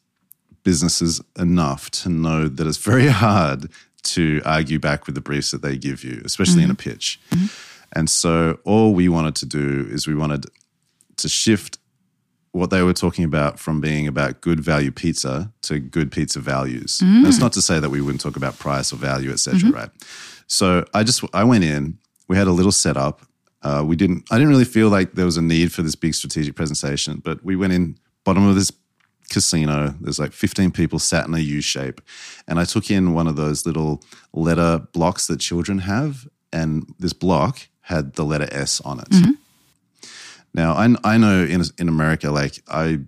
businesses 0.62 1.20
enough 1.38 1.90
to 1.90 2.08
know 2.08 2.48
that 2.48 2.66
it's 2.66 2.78
very 2.78 3.08
hard 3.24 3.70
to 4.02 4.40
argue 4.44 4.78
back 4.78 5.06
with 5.06 5.14
the 5.14 5.20
briefs 5.20 5.50
that 5.50 5.62
they 5.62 5.76
give 5.76 6.04
you, 6.04 6.22
especially 6.24 6.62
mm-hmm. 6.62 6.64
in 6.64 6.70
a 6.70 6.74
mm-hmm. 6.74 6.90
pitch. 6.90 7.20
Mm-hmm. 7.30 7.46
And 7.98 8.08
so 8.08 8.58
all 8.64 8.94
we 8.94 9.08
wanted 9.08 9.34
to 9.36 9.46
do 9.46 9.86
is 9.90 10.06
we 10.06 10.14
wanted 10.14 10.46
to 11.16 11.28
shift 11.28 11.78
what 12.52 12.70
they 12.70 12.82
were 12.82 12.92
talking 12.92 13.24
about 13.24 13.58
from 13.58 13.80
being 13.80 14.08
about 14.08 14.40
good 14.40 14.60
value 14.60 14.90
pizza 14.90 15.52
to 15.62 15.78
good 15.78 16.10
pizza 16.10 16.40
values. 16.40 16.98
Mm. 16.98 17.22
That's 17.22 17.38
not 17.38 17.52
to 17.52 17.62
say 17.62 17.78
that 17.78 17.90
we 17.90 18.00
wouldn't 18.00 18.20
talk 18.20 18.36
about 18.36 18.58
price 18.58 18.92
or 18.92 18.96
value, 18.96 19.30
etc. 19.30 19.60
Mm-hmm. 19.60 19.70
Right? 19.70 19.90
So 20.46 20.84
I 20.92 21.04
just 21.04 21.22
I 21.32 21.44
went 21.44 21.64
in. 21.64 21.98
We 22.28 22.36
had 22.36 22.48
a 22.48 22.52
little 22.52 22.72
setup. 22.72 23.20
Uh, 23.62 23.84
we 23.86 23.96
didn't. 23.96 24.26
I 24.30 24.36
didn't 24.36 24.50
really 24.50 24.64
feel 24.64 24.88
like 24.88 25.12
there 25.12 25.26
was 25.26 25.36
a 25.36 25.42
need 25.42 25.72
for 25.72 25.82
this 25.82 25.94
big 25.94 26.14
strategic 26.14 26.54
presentation, 26.56 27.20
but 27.22 27.44
we 27.44 27.56
went 27.56 27.72
in 27.72 27.98
bottom 28.24 28.46
of 28.46 28.54
this 28.54 28.72
casino. 29.30 29.94
There's 30.00 30.18
like 30.18 30.32
15 30.32 30.72
people 30.72 30.98
sat 30.98 31.26
in 31.26 31.34
a 31.34 31.38
U 31.38 31.62
shape. 31.62 32.02
And 32.46 32.60
I 32.60 32.64
took 32.64 32.90
in 32.90 33.14
one 33.14 33.26
of 33.26 33.36
those 33.36 33.64
little 33.64 34.02
letter 34.34 34.86
blocks 34.92 35.26
that 35.28 35.40
children 35.40 35.78
have. 35.78 36.28
And 36.52 36.92
this 36.98 37.12
block 37.12 37.68
had 37.82 38.14
the 38.14 38.24
letter 38.24 38.48
S 38.50 38.80
on 38.82 39.00
it. 39.00 39.08
Mm-hmm. 39.08 39.30
Now, 40.52 40.72
I, 40.72 40.94
I 41.04 41.16
know 41.16 41.44
in, 41.44 41.62
in 41.78 41.88
America, 41.88 42.30
like 42.30 42.60
I 42.68 42.98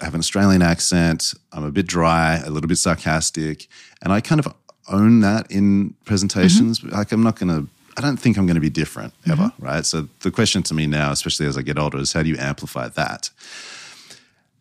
have 0.00 0.14
an 0.14 0.20
Australian 0.20 0.62
accent, 0.62 1.34
I'm 1.52 1.64
a 1.64 1.72
bit 1.72 1.86
dry, 1.86 2.36
a 2.36 2.50
little 2.50 2.68
bit 2.68 2.78
sarcastic, 2.78 3.66
and 4.02 4.12
I 4.12 4.20
kind 4.20 4.38
of 4.38 4.54
own 4.88 5.20
that 5.20 5.50
in 5.50 5.94
presentations. 6.04 6.80
Mm-hmm. 6.80 6.94
Like, 6.94 7.10
I'm 7.10 7.22
not 7.22 7.38
going 7.38 7.48
to, 7.48 7.68
I 7.96 8.00
don't 8.00 8.16
think 8.16 8.36
I'm 8.36 8.46
going 8.46 8.56
to 8.56 8.60
be 8.60 8.70
different 8.70 9.14
ever, 9.26 9.44
mm-hmm. 9.44 9.64
right? 9.64 9.86
So 9.86 10.08
the 10.20 10.30
question 10.30 10.62
to 10.64 10.74
me 10.74 10.86
now, 10.86 11.12
especially 11.12 11.46
as 11.46 11.56
I 11.56 11.62
get 11.62 11.78
older, 11.78 11.98
is 11.98 12.12
how 12.12 12.22
do 12.22 12.28
you 12.28 12.36
amplify 12.38 12.88
that? 12.88 13.30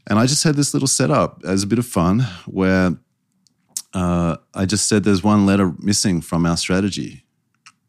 And 0.07 0.19
I 0.19 0.25
just 0.25 0.43
had 0.43 0.55
this 0.55 0.73
little 0.73 0.87
setup 0.87 1.43
as 1.45 1.63
a 1.63 1.67
bit 1.67 1.79
of 1.79 1.85
fun 1.85 2.21
where 2.45 2.97
uh, 3.93 4.37
I 4.53 4.65
just 4.65 4.87
said 4.87 5.03
there's 5.03 5.23
one 5.23 5.45
letter 5.45 5.73
missing 5.79 6.21
from 6.21 6.45
our 6.45 6.57
strategy. 6.57 7.23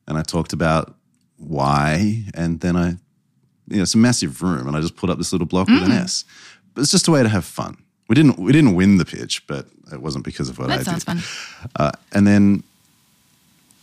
And 0.06 0.16
I 0.16 0.22
talked 0.22 0.52
about 0.52 0.94
why. 1.38 2.24
And 2.34 2.60
then 2.60 2.76
I, 2.76 2.88
you 3.68 3.76
know, 3.76 3.82
it's 3.82 3.94
a 3.94 3.98
massive 3.98 4.42
room. 4.42 4.66
And 4.68 4.76
I 4.76 4.80
just 4.80 4.96
put 4.96 5.10
up 5.10 5.18
this 5.18 5.32
little 5.32 5.46
block 5.46 5.68
mm. 5.68 5.74
with 5.74 5.90
an 5.90 5.96
mm. 5.96 6.02
S. 6.02 6.24
But 6.74 6.82
it's 6.82 6.90
just 6.90 7.08
a 7.08 7.10
way 7.10 7.22
to 7.22 7.28
have 7.28 7.44
fun. 7.44 7.78
We 8.08 8.14
didn't, 8.14 8.38
we 8.38 8.52
didn't 8.52 8.74
win 8.74 8.98
the 8.98 9.04
pitch, 9.04 9.46
but 9.46 9.66
it 9.92 10.00
wasn't 10.00 10.24
because 10.24 10.48
of 10.48 10.58
what 10.58 10.68
that 10.68 10.80
I 10.80 10.82
sounds 10.82 11.04
did. 11.04 11.22
Fun. 11.22 11.68
Uh, 11.76 11.92
and 12.12 12.26
then 12.26 12.62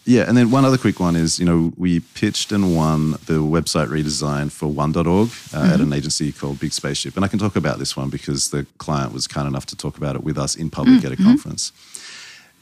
yeah, 0.06 0.24
and 0.28 0.36
then 0.36 0.50
one 0.50 0.66
other 0.66 0.78
quick 0.78 1.00
one 1.00 1.16
is, 1.16 1.40
you 1.40 1.46
know, 1.46 1.74
we 1.78 2.00
pitched 2.00 2.52
and 2.52 2.76
won 2.76 3.12
the 3.12 3.40
website 3.40 3.88
redesign 3.88 4.52
for 4.52 4.68
one.org 4.68 5.06
uh, 5.06 5.08
mm-hmm. 5.08 5.74
at 5.74 5.80
an 5.80 5.94
agency 5.94 6.32
called 6.32 6.60
Big 6.60 6.74
Spaceship. 6.74 7.16
And 7.16 7.24
I 7.24 7.28
can 7.28 7.38
talk 7.38 7.56
about 7.56 7.78
this 7.78 7.96
one 7.96 8.10
because 8.10 8.50
the 8.50 8.66
client 8.80 9.14
was 9.14 9.28
kind 9.28 9.48
enough 9.48 9.68
to 9.68 9.76
talk 9.76 9.98
about 9.98 10.16
it 10.16 10.24
with 10.24 10.40
us 10.40 10.56
in 10.56 10.72
public 10.72 10.98
mm-hmm. 10.98 11.06
at 11.06 11.12
a 11.14 11.16
mm-hmm. 11.16 11.26
conference. 11.26 11.72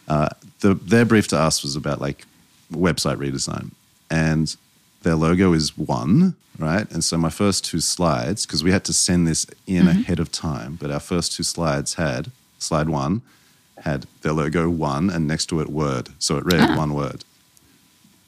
Uh, 0.08 0.30
the, 0.60 0.74
their 0.74 1.06
brief 1.06 1.30
to 1.30 1.38
us 1.38 1.64
was 1.64 1.78
about 1.78 2.02
like 2.02 2.26
website 2.74 3.18
redesign. 3.18 3.72
And 4.12 4.54
their 5.04 5.16
logo 5.16 5.54
is 5.54 5.78
one, 5.78 6.36
right? 6.58 6.92
And 6.92 7.04
so 7.06 7.18
my 7.18 7.30
first 7.30 7.64
two 7.64 7.80
slides, 7.80 8.46
because 8.46 8.66
we 8.66 8.72
had 8.72 8.84
to 8.86 8.94
send 8.94 9.28
this 9.28 9.46
in 9.66 9.86
mm-hmm. 9.86 10.00
ahead 10.02 10.20
of 10.20 10.30
time, 10.30 10.78
but 10.80 10.92
our 10.92 11.00
first 11.00 11.34
two 11.34 11.44
slides 11.44 11.94
had 11.94 12.32
slide 12.58 12.90
one 12.90 13.22
had 13.84 14.06
their 14.24 14.34
logo 14.34 14.70
one 14.70 15.10
and 15.10 15.26
next 15.26 15.46
to 15.48 15.62
it 15.62 15.70
word. 15.70 16.10
So 16.20 16.38
it 16.38 16.46
read 16.46 16.60
ah. 16.62 16.78
one 16.78 16.94
word. 16.94 17.24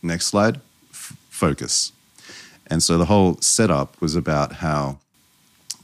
Next 0.04 0.28
slide, 0.28 0.60
F- 0.92 1.16
focus. 1.30 1.92
And 2.68 2.82
so 2.82 2.98
the 2.98 3.06
whole 3.06 3.38
setup 3.42 4.00
was 4.02 4.16
about 4.16 4.54
how 4.54 4.98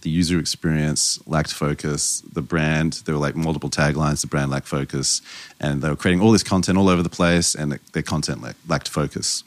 the 0.01 0.09
user 0.09 0.39
experience 0.39 1.19
lacked 1.27 1.53
focus. 1.53 2.21
The 2.31 2.41
brand, 2.41 3.01
there 3.05 3.15
were 3.15 3.21
like 3.21 3.35
multiple 3.35 3.69
taglines, 3.69 4.21
the 4.21 4.27
brand 4.27 4.51
lacked 4.51 4.67
focus. 4.67 5.21
And 5.59 5.81
they 5.81 5.89
were 5.89 5.95
creating 5.95 6.21
all 6.21 6.31
this 6.31 6.43
content 6.43 6.77
all 6.77 6.87
over 6.87 7.03
the 7.03 7.09
place, 7.09 7.55
and 7.55 7.77
their 7.91 8.03
content 8.03 8.41
lacked 8.67 8.87
focus. 8.87 9.43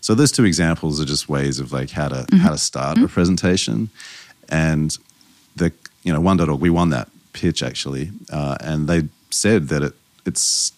So 0.00 0.14
those 0.14 0.30
two 0.30 0.44
examples 0.44 1.00
are 1.00 1.04
just 1.04 1.28
ways 1.28 1.58
of 1.58 1.72
like 1.72 1.90
how 1.90 2.08
to 2.08 2.14
mm-hmm. 2.14 2.36
how 2.36 2.50
to 2.50 2.58
start 2.58 2.96
mm-hmm. 2.96 3.06
a 3.06 3.08
presentation. 3.08 3.90
And 4.48 4.96
the 5.56 5.72
you 6.04 6.12
know 6.12 6.20
one.org 6.20 6.60
we 6.60 6.70
won 6.70 6.90
that 6.90 7.08
pitch 7.32 7.62
actually, 7.62 8.12
uh, 8.32 8.56
and 8.60 8.88
they 8.88 9.08
said 9.30 9.68
that 9.68 9.82
it 9.82 9.94
it's 10.24 10.72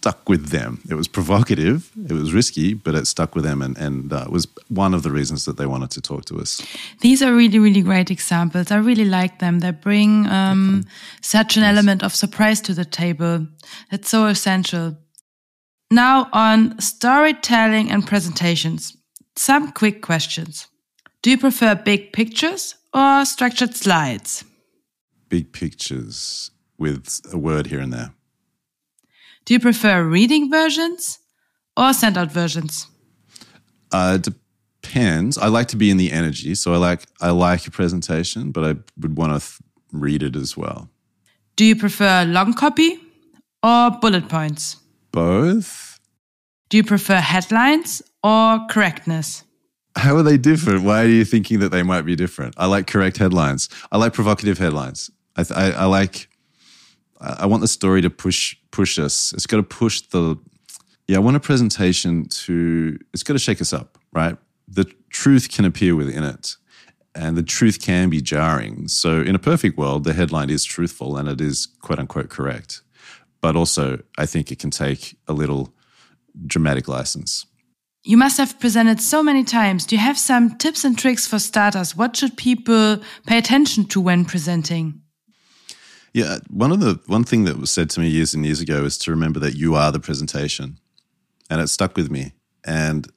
stuck 0.00 0.30
with 0.30 0.48
them. 0.48 0.80
It 0.88 0.94
was 0.94 1.08
provocative, 1.08 1.90
it 2.08 2.14
was 2.14 2.32
risky, 2.32 2.72
but 2.72 2.94
it 2.94 3.06
stuck 3.06 3.34
with 3.34 3.44
them 3.44 3.60
and, 3.60 3.76
and 3.76 4.10
uh, 4.10 4.26
was 4.30 4.46
one 4.68 4.94
of 4.94 5.02
the 5.02 5.10
reasons 5.10 5.44
that 5.44 5.58
they 5.58 5.66
wanted 5.66 5.90
to 5.90 6.00
talk 6.00 6.24
to 6.26 6.40
us. 6.40 6.62
These 7.00 7.20
are 7.22 7.34
really, 7.34 7.58
really 7.58 7.82
great 7.82 8.10
examples. 8.10 8.70
I 8.70 8.78
really 8.78 9.04
like 9.04 9.40
them. 9.40 9.58
They 9.58 9.72
bring 9.72 10.26
um, 10.26 10.84
such 11.20 11.58
an 11.58 11.64
element 11.64 12.02
of 12.02 12.14
surprise 12.14 12.62
to 12.62 12.72
the 12.72 12.86
table. 12.86 13.46
It's 13.92 14.08
so 14.08 14.24
essential. 14.26 14.96
Now, 15.90 16.30
on 16.32 16.80
storytelling 16.80 17.90
and 17.90 18.06
presentations, 18.06 18.96
some 19.36 19.70
quick 19.72 20.00
questions. 20.00 20.66
Do 21.22 21.30
you 21.30 21.36
prefer 21.36 21.74
big 21.74 22.14
pictures 22.14 22.74
or 22.94 23.26
structured 23.26 23.76
slides? 23.76 24.44
Big 25.28 25.52
pictures 25.52 26.50
with 26.78 27.20
a 27.30 27.36
word 27.36 27.66
here 27.66 27.80
and 27.80 27.92
there. 27.92 28.14
Do 29.44 29.54
you 29.54 29.60
prefer 29.60 30.04
reading 30.04 30.50
versions 30.50 31.18
or 31.76 31.92
sent 31.92 32.16
out 32.16 32.30
versions? 32.30 32.86
Uh, 33.92 34.18
depends. 34.18 35.38
I 35.38 35.48
like 35.48 35.68
to 35.68 35.76
be 35.76 35.90
in 35.90 35.96
the 35.96 36.12
energy, 36.12 36.54
so 36.54 36.72
I 36.74 36.76
like 36.76 37.06
I 37.20 37.30
like 37.30 37.66
a 37.66 37.70
presentation, 37.70 38.52
but 38.52 38.64
I 38.64 38.74
would 39.00 39.16
want 39.16 39.40
to 39.40 39.46
th- 39.46 39.60
read 39.92 40.22
it 40.22 40.36
as 40.36 40.56
well. 40.56 40.88
Do 41.56 41.64
you 41.64 41.76
prefer 41.76 42.24
long 42.24 42.54
copy 42.54 42.98
or 43.62 43.90
bullet 44.00 44.28
points? 44.28 44.76
Both. 45.12 45.98
Do 46.68 46.76
you 46.76 46.84
prefer 46.84 47.16
headlines 47.16 48.00
or 48.22 48.60
correctness? 48.70 49.42
How 49.96 50.16
are 50.16 50.22
they 50.22 50.38
different? 50.38 50.84
Why 50.84 51.02
are 51.02 51.08
you 51.08 51.24
thinking 51.24 51.58
that 51.60 51.70
they 51.70 51.82
might 51.82 52.02
be 52.02 52.14
different? 52.14 52.54
I 52.56 52.66
like 52.66 52.86
correct 52.86 53.16
headlines. 53.16 53.68
I 53.90 53.98
like 53.98 54.12
provocative 54.12 54.56
headlines. 54.58 55.10
I, 55.34 55.42
th- 55.42 55.58
I, 55.58 55.70
I 55.72 55.84
like 55.86 56.28
I 57.20 57.46
want 57.46 57.60
the 57.60 57.68
story 57.68 58.00
to 58.02 58.10
push 58.10 58.56
push 58.70 58.98
us. 58.98 59.32
It's 59.32 59.46
got 59.46 59.56
to 59.56 59.62
push 59.62 60.00
the 60.02 60.36
yeah. 61.06 61.16
I 61.16 61.20
want 61.20 61.36
a 61.36 61.40
presentation 61.40 62.26
to. 62.28 62.98
It's 63.12 63.22
got 63.22 63.34
to 63.34 63.38
shake 63.38 63.60
us 63.60 63.72
up, 63.72 63.98
right? 64.12 64.36
The 64.68 64.84
truth 65.10 65.50
can 65.50 65.64
appear 65.64 65.96
within 65.96 66.22
it, 66.22 66.56
and 67.14 67.36
the 67.36 67.42
truth 67.42 67.80
can 67.80 68.10
be 68.10 68.20
jarring. 68.20 68.88
So, 68.88 69.20
in 69.20 69.34
a 69.34 69.38
perfect 69.38 69.76
world, 69.76 70.04
the 70.04 70.12
headline 70.12 70.50
is 70.50 70.64
truthful 70.64 71.16
and 71.16 71.28
it 71.28 71.40
is 71.40 71.66
quote 71.82 71.98
unquote 71.98 72.30
correct. 72.30 72.82
But 73.40 73.56
also, 73.56 74.00
I 74.18 74.26
think 74.26 74.52
it 74.52 74.58
can 74.58 74.70
take 74.70 75.16
a 75.26 75.32
little 75.32 75.74
dramatic 76.46 76.88
license. 76.88 77.46
You 78.02 78.16
must 78.16 78.38
have 78.38 78.58
presented 78.58 79.00
so 79.00 79.22
many 79.22 79.44
times. 79.44 79.84
Do 79.84 79.94
you 79.94 80.00
have 80.00 80.18
some 80.18 80.56
tips 80.56 80.84
and 80.84 80.98
tricks 80.98 81.26
for 81.26 81.38
starters? 81.38 81.94
What 81.94 82.16
should 82.16 82.36
people 82.36 83.00
pay 83.26 83.36
attention 83.36 83.84
to 83.86 84.00
when 84.00 84.24
presenting? 84.24 85.02
Yeah, 86.12 86.38
one 86.48 86.72
of 86.72 86.80
the 86.80 87.00
one 87.06 87.24
thing 87.24 87.44
that 87.44 87.58
was 87.58 87.70
said 87.70 87.88
to 87.90 88.00
me 88.00 88.08
years 88.08 88.34
and 88.34 88.44
years 88.44 88.60
ago 88.60 88.84
is 88.84 88.98
to 88.98 89.10
remember 89.10 89.38
that 89.40 89.54
you 89.54 89.74
are 89.76 89.92
the 89.92 90.00
presentation, 90.00 90.78
and 91.48 91.60
it 91.60 91.68
stuck 91.68 91.96
with 91.96 92.10
me. 92.10 92.32
And 92.64 93.10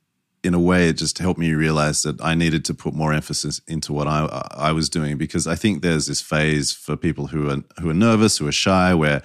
in 0.43 0.53
a 0.53 0.59
way, 0.59 0.89
it 0.89 0.97
just 0.97 1.17
helped 1.17 1.39
me 1.39 1.53
realize 1.53 2.03
that 2.03 2.21
I 2.21 2.35
needed 2.35 2.65
to 2.65 2.73
put 2.73 2.93
more 2.93 3.13
emphasis 3.13 3.62
into 3.67 3.93
what 3.93 4.07
I 4.07 4.25
I 4.51 4.71
was 4.73 4.89
doing 4.89 5.17
because 5.17 5.47
I 5.47 5.55
think 5.55 5.81
there's 5.81 6.05
this 6.05 6.21
phase 6.21 6.71
for 6.71 6.95
people 6.95 7.27
who 7.27 7.50
are 7.50 7.63
who 7.81 7.89
are 7.89 7.95
nervous, 7.95 8.38
who 8.38 8.47
are 8.47 8.51
shy, 8.51 8.93
where 8.93 9.23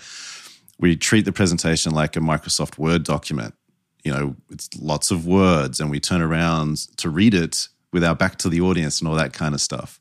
we 0.78 0.96
treat 0.96 1.24
the 1.24 1.32
presentation 1.32 1.92
like 1.92 2.16
a 2.16 2.20
Microsoft 2.20 2.78
Word 2.78 3.02
document. 3.02 3.54
You 4.04 4.12
know, 4.12 4.36
it's 4.50 4.70
lots 4.80 5.10
of 5.10 5.26
words, 5.26 5.80
and 5.80 5.90
we 5.90 6.00
turn 6.00 6.22
around 6.22 6.78
to 6.98 7.10
read 7.10 7.34
it 7.34 7.68
with 7.92 8.04
our 8.04 8.14
back 8.14 8.36
to 8.36 8.48
the 8.48 8.62
audience 8.62 9.00
and 9.00 9.08
all 9.08 9.16
that 9.16 9.34
kind 9.34 9.54
of 9.54 9.60
stuff. 9.60 10.00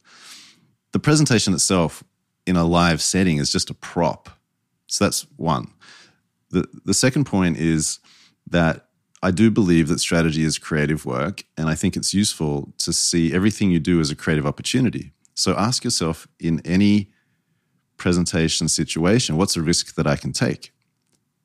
The 0.93 0.99
presentation 0.99 1.53
itself 1.53 2.03
in 2.47 2.55
a 2.55 2.63
live 2.63 3.01
setting 3.01 3.37
is 3.37 3.51
just 3.51 3.69
a 3.69 3.73
prop. 3.73 4.29
So 4.87 5.05
that's 5.05 5.21
one. 5.37 5.67
The 6.49 6.65
the 6.85 6.93
second 6.93 7.25
point 7.25 7.57
is 7.57 7.99
that 8.49 8.87
I 9.21 9.31
do 9.31 9.51
believe 9.51 9.87
that 9.89 9.99
strategy 9.99 10.43
is 10.43 10.57
creative 10.57 11.05
work, 11.05 11.43
and 11.57 11.67
I 11.69 11.75
think 11.75 11.95
it's 11.97 12.13
useful 12.13 12.73
to 12.79 12.93
see 12.93 13.33
everything 13.33 13.71
you 13.71 13.79
do 13.79 13.99
as 13.99 14.09
a 14.11 14.15
creative 14.15 14.47
opportunity. 14.47 15.11
So 15.33 15.55
ask 15.55 15.83
yourself 15.83 16.27
in 16.39 16.61
any 16.65 17.11
presentation 17.97 18.67
situation, 18.67 19.37
what's 19.37 19.57
a 19.57 19.61
risk 19.61 19.95
that 19.95 20.07
I 20.07 20.15
can 20.15 20.31
take? 20.31 20.71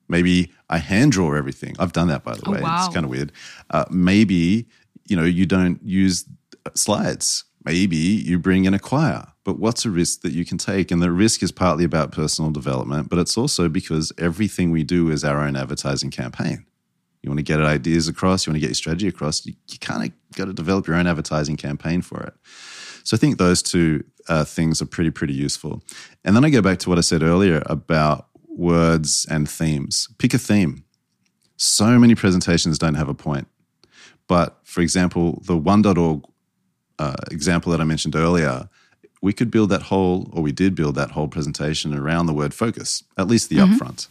Maybe 0.09 0.52
I 0.68 0.78
hand 0.78 1.12
draw 1.12 1.35
everything. 1.35 1.75
I've 1.78 1.92
done 1.92 2.09
that, 2.09 2.23
by 2.25 2.35
the 2.35 2.42
Oh, 2.47 2.52
way. 2.52 2.61
wow. 2.61 2.85
It's 2.87 2.94
kind 2.94 3.04
of 3.04 3.11
weird. 3.11 3.32
Uh, 3.71 3.87
maybe 3.90 4.66
you 5.09 5.16
know 5.16 5.25
you 5.25 5.47
don't 5.47 5.80
use 5.82 6.25
slides. 6.75 7.44
Maybe 7.64 7.97
you 7.97 8.38
bring 8.38 8.64
in 8.66 8.75
a 8.75 8.78
choir. 8.78 9.32
But 9.45 9.59
what's 9.59 9.85
a 9.85 9.91
risk 9.91 10.21
that 10.21 10.33
you 10.33 10.45
can 10.45 10.59
take? 10.59 10.91
And 10.91 11.03
the 11.03 11.11
risk 11.11 11.43
is 11.43 11.51
partly 11.51 11.85
about 11.85 12.13
personal 12.13 12.51
development, 12.51 13.09
but 13.09 13.19
it's 13.19 13.37
also 13.37 13.69
because 13.69 14.13
everything 14.17 14.71
we 14.71 14.85
do 14.85 15.11
is 15.11 15.25
our 15.25 15.41
own 15.41 15.57
advertising 15.57 16.11
campaign. 16.11 16.65
You 17.23 17.31
want 17.31 17.39
to 17.39 17.45
get 17.45 17.61
ideas 17.61 18.09
across, 18.09 18.47
you 18.47 18.51
want 18.51 18.57
to 18.57 18.61
get 18.61 18.69
your 18.69 18.75
strategy 18.75 19.09
across, 19.09 19.45
you, 19.47 19.55
you 19.69 19.79
kind 19.79 20.05
of 20.05 20.37
got 20.37 20.47
to 20.47 20.53
develop 20.53 20.87
your 20.87 20.97
own 20.97 21.07
advertising 21.07 21.57
campaign 21.57 22.03
for 22.03 22.21
it. 22.23 22.35
So 23.05 23.17
I 23.17 23.19
think 23.19 23.39
those 23.39 23.63
two 23.63 24.05
uh, 24.29 24.45
things 24.45 24.81
are 24.81 24.87
pretty, 24.87 25.11
pretty 25.11 25.35
useful. 25.35 25.83
And 26.25 26.37
then 26.37 26.45
I 26.45 26.51
go 26.51 26.63
back 26.63 26.79
to 26.81 26.89
what 26.89 26.99
I 26.99 27.03
said 27.03 27.23
earlier 27.23 27.63
about 27.67 28.29
words 28.49 29.27
and 29.31 29.49
themes. 29.49 30.09
Pick 30.19 30.35
a 30.35 30.39
theme. 30.39 30.85
So 31.57 31.99
many 31.99 32.15
presentations 32.15 32.79
don't 32.79 32.95
have 32.95 33.09
a 33.09 33.15
point. 33.15 33.49
But 34.29 34.59
for 34.65 34.81
example, 34.81 35.43
the 35.47 35.57
one.org 35.57 36.25
uh, 36.99 37.17
example 37.31 37.73
that 37.73 37.81
I 37.81 37.85
mentioned 37.85 38.15
earlier, 38.15 38.69
we 39.23 39.33
could 39.33 39.50
build 39.50 39.71
that 39.71 39.83
whole, 39.83 40.29
or 40.33 40.43
we 40.43 40.52
did 40.52 40.75
build 40.75 40.97
that 40.97 41.12
whole 41.12 41.29
presentation 41.29 41.95
around 41.95 42.26
the 42.26 42.35
word 42.35 42.52
focus, 42.52 43.05
at 43.17 43.29
least 43.29 43.49
the 43.49 43.57
mm-hmm. 43.57 43.75
upfront. 43.75 44.09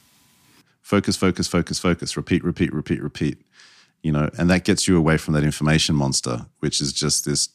Focus, 0.82 1.16
focus, 1.16 1.48
focus, 1.48 1.78
focus, 1.78 2.18
repeat, 2.18 2.44
repeat, 2.44 2.74
repeat, 2.74 3.04
repeat. 3.04 3.38
You 4.02 4.14
know, 4.14 4.30
and 4.38 4.50
that 4.50 4.64
gets 4.64 4.88
you 4.88 4.98
away 4.98 5.18
from 5.18 5.36
that 5.36 5.44
information 5.44 5.96
monster, 5.96 6.48
which 6.60 6.82
is 6.82 6.92
just 6.92 7.26
this 7.26 7.50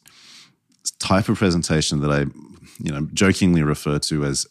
type 0.99 1.27
of 1.27 1.37
presentation 1.37 1.99
that 2.01 2.11
I, 2.11 2.19
you 2.81 2.91
know, 2.91 3.07
jokingly 3.13 3.63
refer 3.63 3.99
to 3.99 4.23
as 4.23 4.45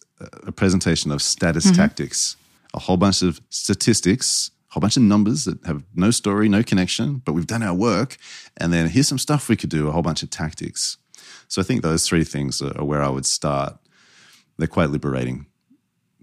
a 0.46 0.52
presentation 0.52 1.10
of 1.10 1.22
status 1.22 1.66
mm-hmm. 1.66 1.76
tactics. 1.76 2.36
A 2.74 2.80
whole 2.80 2.96
bunch 2.98 3.22
of 3.22 3.40
statistics, 3.48 4.50
a 4.70 4.74
whole 4.74 4.80
bunch 4.80 4.96
of 4.96 5.02
numbers 5.04 5.44
that 5.46 5.64
have 5.64 5.84
no 5.94 6.10
story, 6.10 6.48
no 6.48 6.62
connection, 6.62 7.22
but 7.24 7.32
we've 7.32 7.46
done 7.46 7.62
our 7.62 7.72
work. 7.72 8.18
And 8.58 8.72
then 8.72 8.88
here's 8.88 9.08
some 9.08 9.18
stuff 9.18 9.48
we 9.48 9.56
could 9.56 9.70
do, 9.70 9.88
a 9.88 9.92
whole 9.92 10.02
bunch 10.02 10.22
of 10.22 10.28
tactics. 10.28 10.98
So 11.48 11.60
I 11.60 11.64
think 11.64 11.82
those 11.82 12.06
three 12.06 12.24
things 12.24 12.60
are 12.60 12.84
where 12.84 13.02
I 13.02 13.08
would 13.08 13.26
start. 13.26 13.76
They're 14.58 14.66
quite 14.66 14.90
liberating 14.90 15.46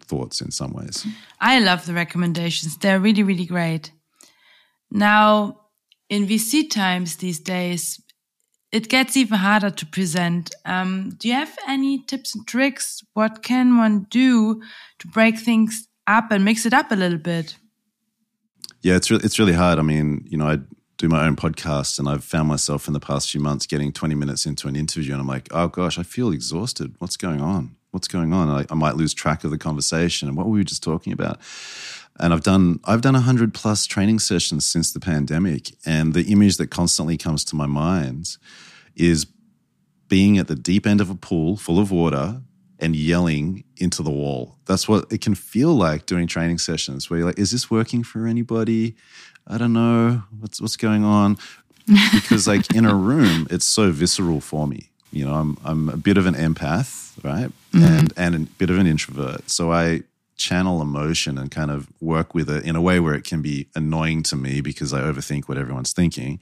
thoughts 0.02 0.42
in 0.42 0.52
some 0.52 0.74
ways. 0.74 1.06
I 1.40 1.60
love 1.60 1.86
the 1.86 1.94
recommendations. 1.94 2.78
They're 2.78 3.00
really, 3.00 3.24
really 3.24 3.46
great. 3.46 3.92
Now, 4.92 5.62
in 6.10 6.28
VC 6.28 6.70
times 6.70 7.18
these 7.18 7.40
days, 7.40 8.00
it 8.72 8.90
gets 8.90 9.16
even 9.16 9.38
harder 9.38 9.70
to 9.70 9.86
present. 9.86 10.54
Um, 10.66 11.12
do 11.18 11.28
you 11.28 11.36
have 11.36 11.56
any 11.68 12.04
tips 12.04 12.36
and 12.36 12.46
tricks? 12.48 13.04
What 13.14 13.44
can 13.44 13.78
one 13.78 14.08
do 14.10 14.62
to 15.00 15.08
break 15.08 15.38
things 15.38 15.88
up 16.08 16.32
and 16.32 16.44
mix 16.44 16.66
it 16.66 16.74
up 16.74 16.92
a 16.92 16.96
little 16.96 17.20
bit? 17.20 17.56
Yeah, 18.82 18.96
it's 18.96 19.10
really, 19.10 19.24
it's 19.24 19.40
really 19.40 19.54
hard. 19.54 19.80
I 19.80 19.84
mean, 19.84 20.26
you 20.28 20.38
know, 20.38 20.48
I 20.48 20.58
do 21.04 21.10
my 21.10 21.28
own 21.28 21.36
podcast, 21.36 22.00
and 22.00 22.08
I've 22.08 22.24
found 22.24 22.48
myself 22.48 22.88
in 22.88 22.94
the 22.94 23.00
past 23.00 23.30
few 23.30 23.42
months 23.42 23.68
getting 23.68 23.92
20 23.92 24.16
minutes 24.16 24.46
into 24.46 24.70
an 24.70 24.78
interview, 24.78 25.12
and 25.12 25.20
I'm 25.20 25.28
like, 25.28 25.50
oh 25.52 25.68
gosh, 25.68 26.00
I 26.00 26.04
feel 26.04 26.32
exhausted. 26.32 26.96
What's 27.00 27.18
going 27.18 27.42
on? 27.42 27.76
What's 27.92 28.08
going 28.08 28.32
on? 28.32 28.48
I, 28.48 28.66
I 28.72 28.76
might 28.76 28.96
lose 28.96 29.14
track 29.14 29.44
of 29.44 29.52
the 29.52 29.58
conversation, 29.58 30.30
and 30.30 30.38
what 30.38 30.46
were 30.46 30.54
we 30.54 30.64
just 30.64 30.82
talking 30.82 31.12
about? 31.12 31.40
And 32.22 32.32
I've 32.32 32.44
done 32.44 32.80
I've 32.86 33.02
done 33.02 33.16
100 33.16 33.54
plus 33.54 33.86
training 33.86 34.20
sessions 34.20 34.66
since 34.66 34.94
the 34.94 35.02
pandemic, 35.02 35.72
and 35.86 36.14
the 36.14 36.32
image 36.32 36.56
that 36.56 36.68
constantly 36.68 37.18
comes 37.18 37.44
to 37.46 37.56
my 37.58 37.66
mind 37.66 38.38
is 38.96 39.28
being 40.08 40.38
at 40.38 40.48
the 40.48 40.56
deep 40.56 40.88
end 40.88 41.02
of 41.02 41.10
a 41.10 41.16
pool 41.16 41.58
full 41.58 41.80
of 41.80 41.92
water 41.92 42.42
and 42.80 42.96
yelling 42.96 43.66
into 43.76 44.04
the 44.04 44.12
wall. 44.12 44.58
That's 44.68 44.88
what 44.88 45.12
it 45.12 45.20
can 45.20 45.36
feel 45.36 45.74
like 45.74 46.06
doing 46.06 46.28
training 46.28 46.60
sessions 46.60 47.10
where 47.10 47.20
you're 47.20 47.28
like, 47.28 47.40
is 47.40 47.52
this 47.52 47.70
working 47.70 48.04
for 48.04 48.26
anybody? 48.26 48.96
I 49.48 49.58
don't 49.58 49.74
know. 49.74 50.24
What's 50.40 50.62
what's 50.62 50.78
going 50.78 51.04
on? 51.04 51.38
Because 52.14 52.48
like 52.48 52.74
in 52.74 52.86
a 52.86 52.96
room, 52.96 53.48
it's 53.50 53.66
so 53.66 53.92
visceral 53.92 54.40
for 54.40 54.68
me. 54.68 54.90
You 55.12 55.26
know, 55.26 55.34
I'm 55.34 55.58
I'm 55.64 55.90
a 55.90 55.98
bit 55.98 56.18
of 56.18 56.26
an 56.26 56.34
empath, 56.34 57.24
right? 57.24 57.52
Mm-hmm. 57.74 57.84
And 57.84 58.14
and 58.18 58.36
a 58.36 58.40
bit 58.58 58.70
of 58.70 58.78
an 58.78 58.88
introvert. 58.88 59.50
So 59.50 59.72
I 59.72 60.04
channel 60.36 60.82
emotion 60.82 61.38
and 61.38 61.52
kind 61.52 61.72
of 61.72 61.88
work 62.02 62.34
with 62.34 62.50
it 62.50 62.66
in 62.66 62.76
a 62.76 62.82
way 62.82 63.00
where 63.00 63.14
it 63.14 63.24
can 63.24 63.42
be 63.42 63.68
annoying 63.76 64.24
to 64.24 64.36
me 64.36 64.62
because 64.62 64.92
I 64.94 65.02
overthink 65.02 65.48
what 65.48 65.58
everyone's 65.58 65.94
thinking. 65.94 66.40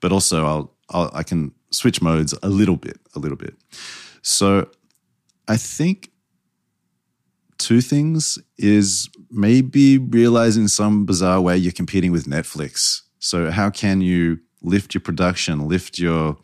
But 0.00 0.12
also 0.12 0.44
I'll, 0.44 0.72
I'll 0.90 1.10
I 1.14 1.22
can 1.22 1.52
switch 1.70 2.02
modes 2.02 2.34
a 2.42 2.48
little 2.48 2.76
bit, 2.76 2.98
a 3.14 3.18
little 3.18 3.38
bit. 3.38 3.54
So 4.22 4.68
I 5.48 5.56
think 5.56 6.10
two 7.60 7.80
things 7.80 8.38
is 8.58 9.08
maybe 9.30 9.98
realize 9.98 10.56
in 10.56 10.66
some 10.66 11.06
bizarre 11.06 11.40
way 11.40 11.56
you're 11.56 11.72
competing 11.72 12.10
with 12.10 12.24
Netflix. 12.24 13.02
So 13.20 13.50
how 13.50 13.70
can 13.70 14.00
you 14.00 14.40
lift 14.62 14.94
your 14.94 15.02
production, 15.02 15.68
lift 15.68 15.98
your 15.98 16.36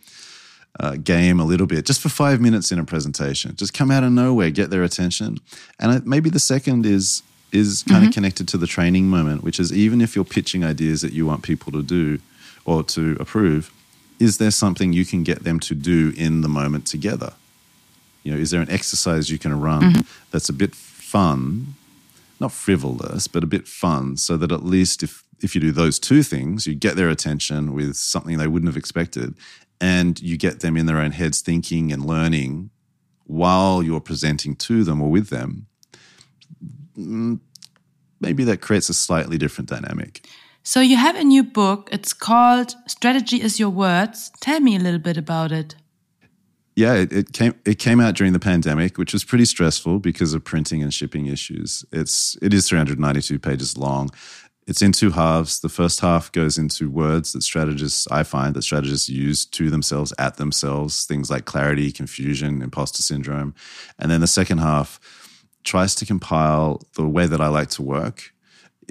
uh, 0.78 0.96
game 0.96 1.40
a 1.40 1.44
little 1.44 1.66
bit, 1.66 1.86
just 1.86 2.00
for 2.00 2.10
five 2.10 2.40
minutes 2.40 2.70
in 2.70 2.78
a 2.78 2.84
presentation? 2.84 3.56
Just 3.56 3.74
come 3.74 3.90
out 3.90 4.04
of 4.04 4.12
nowhere, 4.12 4.50
get 4.50 4.70
their 4.70 4.84
attention. 4.84 5.38
And 5.80 5.90
I, 5.90 6.00
maybe 6.04 6.30
the 6.30 6.38
second 6.38 6.86
is 6.86 7.22
is 7.52 7.84
kind 7.88 8.04
of 8.04 8.12
connected 8.12 8.46
to 8.48 8.58
the 8.58 8.66
training 8.66 9.06
moment, 9.08 9.42
which 9.42 9.58
is 9.58 9.72
even 9.72 10.00
if 10.00 10.14
you're 10.14 10.24
pitching 10.24 10.64
ideas 10.64 11.00
that 11.00 11.12
you 11.12 11.24
want 11.24 11.42
people 11.42 11.72
to 11.72 11.82
do 11.82 12.18
or 12.64 12.82
to 12.82 13.16
approve, 13.18 13.72
is 14.18 14.36
there 14.38 14.50
something 14.50 14.92
you 14.92 15.06
can 15.06 15.22
get 15.22 15.44
them 15.44 15.58
to 15.60 15.74
do 15.74 16.12
in 16.16 16.42
the 16.42 16.48
moment 16.48 16.86
together? 16.86 17.32
You 18.24 18.32
know, 18.32 18.38
is 18.38 18.50
there 18.50 18.60
an 18.60 18.70
exercise 18.70 19.30
you 19.30 19.38
can 19.38 19.58
run 19.58 20.04
that's 20.32 20.48
a 20.48 20.52
bit 20.52 20.74
fun, 21.16 21.74
not 22.40 22.52
frivolous, 22.52 23.28
but 23.28 23.42
a 23.42 23.46
bit 23.46 23.66
fun, 23.66 24.16
so 24.16 24.36
that 24.36 24.52
at 24.52 24.64
least 24.64 25.02
if 25.02 25.24
if 25.44 25.54
you 25.54 25.60
do 25.60 25.72
those 25.72 25.98
two 25.98 26.22
things, 26.22 26.66
you 26.66 26.74
get 26.74 26.96
their 26.96 27.10
attention 27.10 27.74
with 27.74 27.94
something 27.96 28.38
they 28.38 28.46
wouldn't 28.52 28.70
have 28.72 28.82
expected, 28.84 29.34
and 29.80 30.20
you 30.20 30.36
get 30.36 30.60
them 30.60 30.76
in 30.76 30.86
their 30.86 31.00
own 31.04 31.12
heads 31.12 31.40
thinking 31.42 31.92
and 31.92 32.04
learning 32.04 32.70
while 33.26 33.82
you're 33.86 34.00
presenting 34.10 34.56
to 34.56 34.84
them 34.84 35.02
or 35.02 35.10
with 35.10 35.28
them. 35.28 35.66
mm, 36.98 37.40
Maybe 38.20 38.44
that 38.44 38.60
creates 38.66 38.88
a 38.88 38.94
slightly 38.94 39.36
different 39.38 39.68
dynamic. 39.68 40.12
So 40.62 40.80
you 40.80 40.96
have 40.96 41.16
a 41.16 41.24
new 41.24 41.44
book. 41.44 41.88
It's 41.92 42.14
called 42.14 42.74
Strategy 42.86 43.38
is 43.46 43.60
Your 43.60 43.70
Words. 43.70 44.30
Tell 44.40 44.60
me 44.60 44.74
a 44.76 44.84
little 44.86 45.04
bit 45.08 45.16
about 45.16 45.52
it. 45.52 45.76
Yeah, 46.76 46.92
it, 46.94 47.12
it 47.12 47.32
came 47.32 47.54
it 47.64 47.78
came 47.78 48.00
out 48.00 48.14
during 48.14 48.34
the 48.34 48.38
pandemic, 48.38 48.98
which 48.98 49.14
was 49.14 49.24
pretty 49.24 49.46
stressful 49.46 49.98
because 49.98 50.34
of 50.34 50.44
printing 50.44 50.82
and 50.82 50.92
shipping 50.92 51.26
issues. 51.26 51.86
It's 51.90 52.36
it 52.42 52.52
is 52.52 52.68
392 52.68 53.38
pages 53.38 53.78
long. 53.78 54.10
It's 54.66 54.82
in 54.82 54.92
two 54.92 55.10
halves. 55.12 55.60
The 55.60 55.70
first 55.70 56.00
half 56.00 56.30
goes 56.32 56.58
into 56.58 56.90
words 56.90 57.32
that 57.32 57.42
strategists 57.42 58.06
I 58.10 58.24
find 58.24 58.54
that 58.54 58.62
strategists 58.62 59.08
use 59.08 59.46
to 59.46 59.70
themselves 59.70 60.12
at 60.18 60.36
themselves, 60.36 61.06
things 61.06 61.30
like 61.30 61.46
clarity, 61.46 61.90
confusion, 61.92 62.60
imposter 62.60 63.00
syndrome. 63.00 63.54
And 63.98 64.10
then 64.10 64.20
the 64.20 64.26
second 64.26 64.58
half 64.58 65.00
tries 65.64 65.94
to 65.96 66.06
compile 66.06 66.82
the 66.94 67.08
way 67.08 67.26
that 67.26 67.40
I 67.40 67.48
like 67.48 67.70
to 67.70 67.82
work 67.82 68.34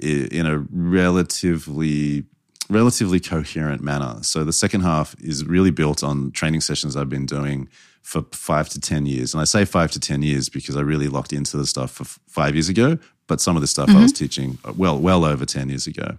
in 0.02 0.44
a 0.44 0.58
relatively 0.70 2.24
relatively 2.68 3.20
coherent 3.20 3.82
manner. 3.82 4.18
So 4.22 4.44
the 4.44 4.52
second 4.52 4.82
half 4.82 5.14
is 5.20 5.44
really 5.44 5.70
built 5.70 6.02
on 6.02 6.32
training 6.32 6.60
sessions 6.60 6.96
I've 6.96 7.08
been 7.08 7.26
doing 7.26 7.68
for 8.02 8.22
five 8.32 8.68
to 8.70 8.80
10 8.80 9.06
years. 9.06 9.34
And 9.34 9.40
I 9.40 9.44
say 9.44 9.64
five 9.64 9.90
to 9.92 10.00
10 10.00 10.22
years 10.22 10.48
because 10.48 10.76
I 10.76 10.80
really 10.80 11.08
locked 11.08 11.32
into 11.32 11.56
the 11.56 11.66
stuff 11.66 11.90
for 11.90 12.04
f- 12.04 12.20
five 12.28 12.54
years 12.54 12.68
ago, 12.68 12.98
but 13.26 13.40
some 13.40 13.56
of 13.56 13.62
the 13.62 13.66
stuff 13.66 13.90
I 13.90 14.00
was 14.00 14.12
teaching 14.12 14.58
uh, 14.64 14.72
well, 14.76 14.98
well 14.98 15.24
over 15.24 15.44
10 15.44 15.68
years 15.68 15.86
ago. 15.86 16.16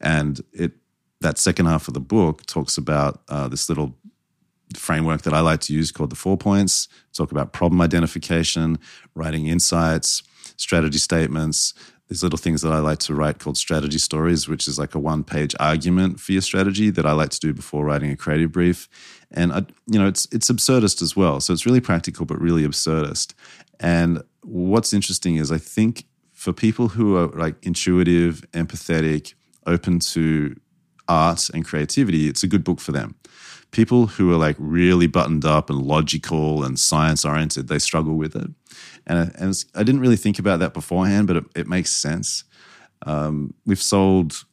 And 0.00 0.40
it, 0.52 0.72
that 1.20 1.38
second 1.38 1.66
half 1.66 1.86
of 1.86 1.94
the 1.94 2.00
book 2.00 2.44
talks 2.46 2.76
about 2.76 3.22
uh, 3.28 3.46
this 3.46 3.68
little 3.68 3.94
framework 4.76 5.22
that 5.22 5.32
I 5.32 5.40
like 5.40 5.60
to 5.62 5.72
use 5.72 5.92
called 5.92 6.10
the 6.10 6.16
four 6.16 6.36
points. 6.36 6.88
Talk 7.12 7.30
about 7.30 7.52
problem 7.52 7.80
identification, 7.80 8.78
writing 9.14 9.46
insights, 9.46 10.22
strategy 10.56 10.98
statements. 10.98 11.74
These 12.12 12.22
little 12.22 12.38
things 12.38 12.60
that 12.60 12.72
I 12.72 12.78
like 12.78 12.98
to 13.00 13.14
write 13.14 13.38
called 13.38 13.56
strategy 13.56 13.96
stories, 13.96 14.46
which 14.46 14.68
is 14.68 14.78
like 14.78 14.94
a 14.94 14.98
one 14.98 15.24
page 15.24 15.54
argument 15.58 16.20
for 16.20 16.32
your 16.32 16.42
strategy 16.42 16.90
that 16.90 17.06
I 17.06 17.12
like 17.12 17.30
to 17.30 17.40
do 17.40 17.54
before 17.54 17.86
writing 17.86 18.10
a 18.10 18.16
creative 18.16 18.52
brief. 18.52 18.86
And 19.30 19.50
I, 19.50 19.64
you 19.86 19.98
know, 19.98 20.06
it's 20.06 20.28
it's 20.30 20.50
absurdist 20.50 21.00
as 21.00 21.16
well. 21.16 21.40
So 21.40 21.54
it's 21.54 21.64
really 21.64 21.80
practical, 21.80 22.26
but 22.26 22.38
really 22.38 22.68
absurdist. 22.68 23.32
And 23.80 24.22
what's 24.42 24.92
interesting 24.92 25.36
is 25.36 25.50
I 25.50 25.56
think 25.56 26.04
for 26.34 26.52
people 26.52 26.88
who 26.88 27.16
are 27.16 27.28
like 27.28 27.54
intuitive, 27.62 28.44
empathetic, 28.52 29.32
open 29.66 29.98
to 30.00 30.54
art 31.08 31.48
and 31.54 31.64
creativity, 31.64 32.28
it's 32.28 32.42
a 32.42 32.46
good 32.46 32.62
book 32.62 32.78
for 32.78 32.92
them. 32.92 33.14
People 33.72 34.06
who 34.06 34.32
are 34.32 34.36
like 34.36 34.56
really 34.58 35.06
buttoned 35.06 35.44
up 35.44 35.68
and 35.68 35.82
logical 35.82 36.62
and 36.62 36.78
science 36.78 37.24
oriented, 37.24 37.68
they 37.68 37.78
struggle 37.78 38.14
with 38.14 38.36
it. 38.36 38.50
And, 39.06 39.32
and 39.36 39.64
I 39.74 39.82
didn't 39.82 40.00
really 40.00 40.16
think 40.16 40.38
about 40.38 40.60
that 40.60 40.74
beforehand, 40.74 41.26
but 41.26 41.36
it, 41.36 41.44
it 41.56 41.66
makes 41.66 41.90
sense. 41.90 42.44
Um, 43.04 43.54
we've 43.66 43.82
sold 43.82 44.44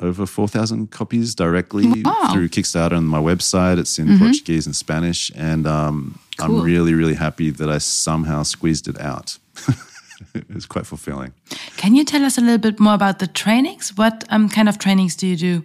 over 0.00 0.26
4,000 0.26 0.90
copies 0.90 1.34
directly 1.34 2.02
wow. 2.02 2.30
through 2.32 2.48
Kickstarter 2.48 2.96
on 2.96 3.04
my 3.04 3.18
website. 3.18 3.78
It's 3.78 3.98
in 3.98 4.08
mm-hmm. 4.08 4.18
Portuguese 4.18 4.66
and 4.66 4.74
Spanish. 4.74 5.30
And 5.34 5.66
um, 5.66 6.18
cool. 6.38 6.58
I'm 6.58 6.62
really, 6.62 6.94
really 6.94 7.14
happy 7.14 7.50
that 7.50 7.70
I 7.70 7.78
somehow 7.78 8.42
squeezed 8.42 8.88
it 8.88 9.00
out. 9.00 9.38
it 10.34 10.52
was 10.52 10.66
quite 10.66 10.86
fulfilling. 10.86 11.32
Can 11.76 11.94
you 11.94 12.04
tell 12.04 12.24
us 12.24 12.36
a 12.36 12.40
little 12.40 12.58
bit 12.58 12.80
more 12.80 12.94
about 12.94 13.18
the 13.18 13.26
trainings? 13.26 13.96
What 13.96 14.24
um, 14.28 14.48
kind 14.48 14.68
of 14.68 14.78
trainings 14.78 15.14
do 15.16 15.26
you 15.26 15.36
do? 15.36 15.64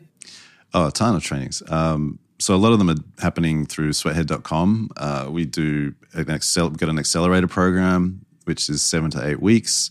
Oh, 0.73 0.87
a 0.87 0.91
ton 0.91 1.15
of 1.15 1.23
trainings. 1.23 1.63
Um, 1.69 2.19
so 2.39 2.55
a 2.55 2.57
lot 2.57 2.71
of 2.71 2.79
them 2.79 2.89
are 2.89 3.21
happening 3.21 3.65
through 3.65 3.93
sweathead.com. 3.93 4.89
Uh, 4.95 5.27
we 5.29 5.45
do 5.45 5.95
an 6.13 6.29
excel, 6.29 6.69
got 6.69 6.89
an 6.89 6.99
accelerator 6.99 7.47
program, 7.47 8.25
which 8.45 8.69
is 8.69 8.81
seven 8.81 9.09
to 9.11 9.27
eight 9.27 9.41
weeks. 9.41 9.89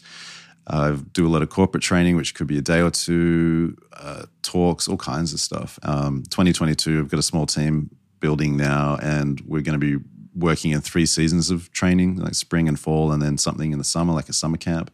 I 0.68 0.88
uh, 0.88 0.98
do 1.12 1.26
a 1.26 1.30
lot 1.30 1.42
of 1.42 1.48
corporate 1.48 1.82
training, 1.82 2.16
which 2.16 2.34
could 2.34 2.48
be 2.48 2.58
a 2.58 2.62
day 2.62 2.80
or 2.80 2.90
two, 2.90 3.76
uh, 3.92 4.24
talks, 4.42 4.88
all 4.88 4.96
kinds 4.96 5.32
of 5.32 5.38
stuff. 5.38 5.78
Um, 5.84 6.24
2022, 6.24 6.98
I've 6.98 7.08
got 7.08 7.20
a 7.20 7.22
small 7.22 7.46
team 7.46 7.90
building 8.18 8.56
now, 8.56 8.98
and 9.00 9.40
we're 9.42 9.62
going 9.62 9.78
to 9.78 9.98
be 9.98 10.04
working 10.34 10.72
in 10.72 10.80
three 10.80 11.06
seasons 11.06 11.50
of 11.50 11.70
training, 11.70 12.16
like 12.16 12.34
spring 12.34 12.66
and 12.68 12.78
fall, 12.78 13.12
and 13.12 13.22
then 13.22 13.38
something 13.38 13.72
in 13.72 13.78
the 13.78 13.84
summer, 13.84 14.12
like 14.12 14.28
a 14.28 14.32
summer 14.32 14.56
camp. 14.56 14.90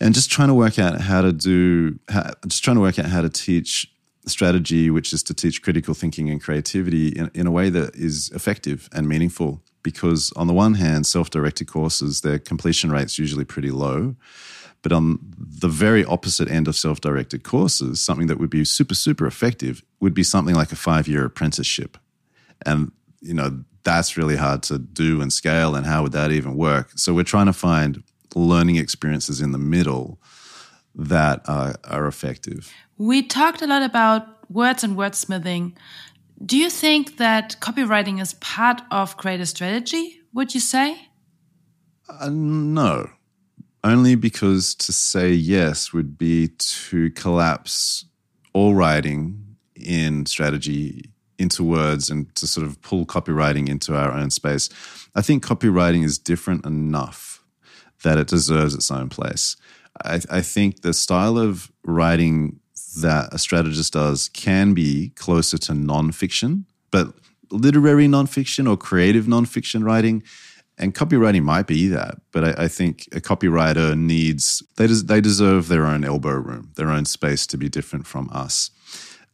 And 0.00 0.14
just 0.14 0.30
trying 0.30 0.48
to 0.48 0.54
work 0.54 0.78
out 0.78 1.00
how 1.00 1.20
to 1.20 1.32
do, 1.32 1.98
how, 2.08 2.32
just 2.46 2.64
trying 2.64 2.76
to 2.76 2.80
work 2.80 2.98
out 2.98 3.06
how 3.06 3.20
to 3.20 3.28
teach 3.28 3.92
strategy, 4.30 4.90
which 4.90 5.12
is 5.12 5.22
to 5.24 5.34
teach 5.34 5.62
critical 5.62 5.94
thinking 5.94 6.30
and 6.30 6.42
creativity 6.42 7.08
in, 7.08 7.30
in 7.34 7.46
a 7.46 7.50
way 7.50 7.70
that 7.70 7.94
is 7.94 8.30
effective 8.34 8.88
and 8.92 9.08
meaningful. 9.08 9.62
Because 9.82 10.32
on 10.36 10.46
the 10.46 10.52
one 10.52 10.74
hand, 10.74 11.06
self-directed 11.06 11.66
courses, 11.66 12.20
their 12.20 12.38
completion 12.38 12.90
rate's 12.90 13.18
usually 13.18 13.44
pretty 13.44 13.70
low. 13.70 14.16
But 14.82 14.92
on 14.92 15.18
the 15.36 15.68
very 15.68 16.04
opposite 16.04 16.48
end 16.48 16.68
of 16.68 16.76
self 16.76 17.00
directed 17.00 17.42
courses, 17.42 18.00
something 18.00 18.26
that 18.28 18.38
would 18.38 18.50
be 18.50 18.64
super, 18.64 18.94
super 18.94 19.26
effective 19.26 19.82
would 20.00 20.14
be 20.14 20.22
something 20.22 20.54
like 20.54 20.72
a 20.72 20.76
five 20.76 21.08
year 21.08 21.24
apprenticeship. 21.24 21.98
And, 22.64 22.92
you 23.20 23.34
know, 23.34 23.64
that's 23.82 24.16
really 24.16 24.36
hard 24.36 24.62
to 24.64 24.78
do 24.78 25.20
and 25.20 25.32
scale. 25.32 25.74
And 25.74 25.86
how 25.86 26.02
would 26.02 26.12
that 26.12 26.30
even 26.30 26.56
work? 26.56 26.90
So 26.96 27.14
we're 27.14 27.24
trying 27.24 27.46
to 27.46 27.52
find 27.52 28.02
learning 28.34 28.76
experiences 28.76 29.40
in 29.40 29.52
the 29.52 29.58
middle 29.58 30.20
that 30.94 31.40
are, 31.48 31.76
are 31.84 32.06
effective. 32.06 32.72
We 32.98 33.22
talked 33.22 33.62
a 33.62 33.66
lot 33.66 33.82
about 33.82 34.26
words 34.50 34.82
and 34.82 34.96
wordsmithing. 34.96 35.74
Do 36.44 36.56
you 36.56 36.68
think 36.68 37.16
that 37.18 37.56
copywriting 37.60 38.20
is 38.20 38.34
part 38.34 38.82
of 38.90 39.16
creative 39.16 39.48
strategy, 39.48 40.20
would 40.32 40.52
you 40.52 40.60
say? 40.60 41.08
Uh, 42.08 42.30
no, 42.30 43.08
only 43.84 44.16
because 44.16 44.74
to 44.76 44.92
say 44.92 45.30
yes 45.30 45.92
would 45.92 46.18
be 46.18 46.48
to 46.58 47.10
collapse 47.12 48.04
all 48.52 48.74
writing 48.74 49.56
in 49.76 50.26
strategy 50.26 51.10
into 51.38 51.62
words 51.62 52.10
and 52.10 52.34
to 52.34 52.48
sort 52.48 52.66
of 52.66 52.82
pull 52.82 53.06
copywriting 53.06 53.68
into 53.68 53.94
our 53.94 54.12
own 54.12 54.30
space. 54.30 54.68
I 55.14 55.22
think 55.22 55.44
copywriting 55.46 56.04
is 56.04 56.18
different 56.18 56.66
enough 56.66 57.44
that 58.02 58.18
it 58.18 58.26
deserves 58.26 58.74
its 58.74 58.90
own 58.90 59.08
place. 59.08 59.56
I, 60.04 60.20
I 60.30 60.40
think 60.40 60.82
the 60.82 60.92
style 60.92 61.38
of 61.38 61.70
writing 61.84 62.58
that 63.02 63.32
a 63.32 63.38
strategist 63.38 63.92
does 63.92 64.28
can 64.28 64.74
be 64.74 65.10
closer 65.16 65.58
to 65.58 65.72
nonfiction, 65.72 66.64
but 66.90 67.14
literary 67.50 68.06
nonfiction 68.06 68.68
or 68.68 68.76
creative 68.76 69.26
nonfiction 69.26 69.84
writing 69.84 70.22
and 70.78 70.94
copywriting 70.94 71.42
might 71.42 71.66
be 71.66 71.88
that, 71.88 72.18
but 72.30 72.44
I, 72.44 72.64
I 72.64 72.68
think 72.68 73.08
a 73.12 73.20
copywriter 73.20 73.98
needs 73.98 74.62
they 74.76 74.86
des, 74.86 75.02
they 75.04 75.20
deserve 75.20 75.68
their 75.68 75.84
own 75.84 76.04
elbow 76.04 76.34
room, 76.34 76.70
their 76.76 76.90
own 76.90 77.04
space 77.04 77.46
to 77.48 77.58
be 77.58 77.68
different 77.68 78.06
from 78.06 78.30
us. 78.32 78.70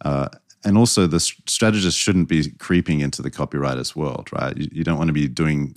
Uh, 0.03 0.29
and 0.65 0.79
also, 0.79 1.07
the 1.07 1.21
strategist 1.21 1.99
shouldn't 1.99 2.29
be 2.29 2.51
creeping 2.53 3.01
into 3.01 3.21
the 3.21 3.31
copywriter's 3.31 3.95
world, 3.95 4.31
right? 4.33 4.57
You, 4.57 4.69
you 4.73 4.85
don't 4.85 4.97
want 4.97 5.09
to 5.09 5.13
be 5.13 5.29
doing 5.29 5.77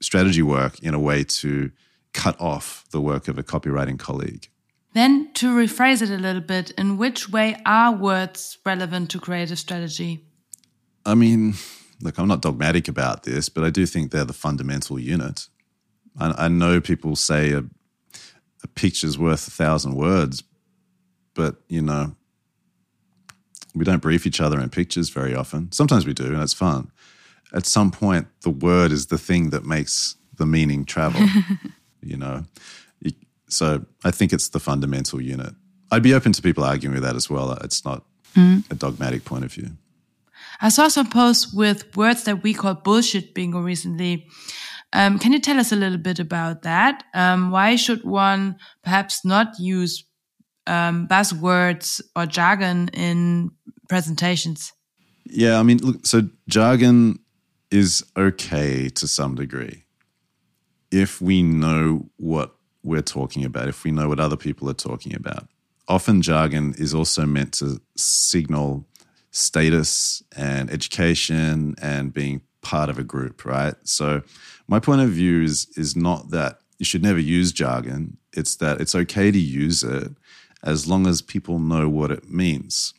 strategy 0.00 0.42
work 0.42 0.80
in 0.80 0.94
a 0.94 0.98
way 0.98 1.22
to 1.22 1.70
cut 2.12 2.38
off 2.40 2.84
the 2.90 3.00
work 3.00 3.28
of 3.28 3.38
a 3.38 3.44
copywriting 3.44 3.98
colleague. 3.98 4.48
Then, 4.96 5.30
to 5.34 5.54
rephrase 5.54 6.00
it 6.00 6.08
a 6.08 6.16
little 6.16 6.40
bit, 6.40 6.70
in 6.70 6.96
which 6.96 7.28
way 7.28 7.60
are 7.66 7.92
words 7.92 8.56
relevant 8.64 9.10
to 9.10 9.20
creative 9.20 9.58
strategy? 9.58 10.24
I 11.04 11.14
mean, 11.14 11.52
look, 12.00 12.16
I'm 12.16 12.26
not 12.26 12.40
dogmatic 12.40 12.88
about 12.88 13.24
this, 13.24 13.50
but 13.50 13.62
I 13.62 13.68
do 13.68 13.84
think 13.84 14.10
they're 14.10 14.24
the 14.24 14.32
fundamental 14.32 14.98
unit. 14.98 15.48
I, 16.18 16.46
I 16.46 16.48
know 16.48 16.80
people 16.80 17.14
say 17.14 17.52
a, 17.52 17.64
a 18.64 18.68
picture's 18.74 19.18
worth 19.18 19.46
a 19.46 19.50
thousand 19.50 19.96
words, 19.96 20.42
but 21.34 21.56
you 21.68 21.82
know, 21.82 22.16
we 23.74 23.84
don't 23.84 24.00
brief 24.00 24.26
each 24.26 24.40
other 24.40 24.58
in 24.58 24.70
pictures 24.70 25.10
very 25.10 25.34
often. 25.34 25.72
Sometimes 25.72 26.06
we 26.06 26.14
do, 26.14 26.24
and 26.24 26.42
it's 26.42 26.54
fun. 26.54 26.90
At 27.52 27.66
some 27.66 27.90
point, 27.90 28.28
the 28.40 28.50
word 28.50 28.92
is 28.92 29.08
the 29.08 29.18
thing 29.18 29.50
that 29.50 29.66
makes 29.66 30.16
the 30.38 30.46
meaning 30.46 30.86
travel. 30.86 31.20
you 32.02 32.16
know, 32.16 32.44
so 33.48 33.84
I 34.04 34.10
think 34.10 34.32
it's 34.32 34.48
the 34.48 34.60
fundamental 34.60 35.20
unit. 35.20 35.54
I'd 35.90 36.02
be 36.02 36.14
open 36.14 36.32
to 36.32 36.42
people 36.42 36.64
arguing 36.64 36.94
with 36.94 37.02
that 37.02 37.16
as 37.16 37.30
well. 37.30 37.52
It's 37.62 37.84
not 37.84 38.04
mm. 38.34 38.68
a 38.70 38.74
dogmatic 38.74 39.24
point 39.24 39.44
of 39.44 39.52
view. 39.52 39.70
I 40.60 40.70
saw 40.70 40.88
some 40.88 41.08
posts 41.08 41.52
with 41.52 41.96
words 41.96 42.24
that 42.24 42.42
we 42.42 42.54
call 42.54 42.74
bullshit 42.74 43.34
bingo 43.34 43.60
recently. 43.60 44.26
Um, 44.92 45.18
can 45.18 45.32
you 45.32 45.38
tell 45.38 45.58
us 45.58 45.72
a 45.72 45.76
little 45.76 45.98
bit 45.98 46.18
about 46.18 46.62
that? 46.62 47.04
Um, 47.14 47.50
why 47.50 47.76
should 47.76 48.04
one 48.04 48.56
perhaps 48.82 49.24
not 49.24 49.58
use 49.58 50.04
um, 50.66 51.06
buzzwords 51.08 52.00
or 52.14 52.26
jargon 52.26 52.88
in 52.94 53.50
presentations? 53.88 54.72
Yeah, 55.24 55.58
I 55.58 55.62
mean, 55.62 55.78
look, 55.78 56.06
so 56.06 56.22
jargon 56.48 57.18
is 57.70 58.04
okay 58.16 58.88
to 58.90 59.08
some 59.08 59.34
degree 59.34 59.84
if 60.90 61.20
we 61.20 61.42
know 61.42 62.08
what 62.16 62.55
we're 62.86 63.02
talking 63.02 63.44
about, 63.44 63.68
if 63.68 63.84
we 63.84 63.90
know 63.90 64.08
what 64.08 64.20
other 64.20 64.36
people 64.36 64.70
are 64.70 64.74
talking 64.74 65.14
about. 65.14 65.48
Often, 65.88 66.22
jargon 66.22 66.74
is 66.78 66.94
also 66.94 67.26
meant 67.26 67.52
to 67.54 67.80
signal 67.96 68.86
status 69.30 70.22
and 70.36 70.70
education 70.70 71.74
and 71.80 72.12
being 72.12 72.40
part 72.62 72.88
of 72.88 72.98
a 72.98 73.04
group, 73.04 73.44
right? 73.44 73.74
So 73.84 74.22
my 74.66 74.80
point 74.80 75.02
of 75.02 75.10
view 75.10 75.42
is 75.42 75.68
is 75.76 75.94
not 75.94 76.30
that 76.30 76.58
you 76.78 76.84
should 76.84 77.02
never 77.02 77.18
use 77.18 77.52
jargon. 77.52 78.16
It's 78.32 78.56
that 78.56 78.80
it's 78.80 78.94
okay 78.94 79.30
to 79.30 79.38
use 79.38 79.82
it 79.82 80.12
as 80.62 80.88
long 80.88 81.06
as 81.06 81.22
people 81.22 81.58
know 81.58 81.88
what 81.88 82.10
it 82.10 82.28
means. 82.28 82.94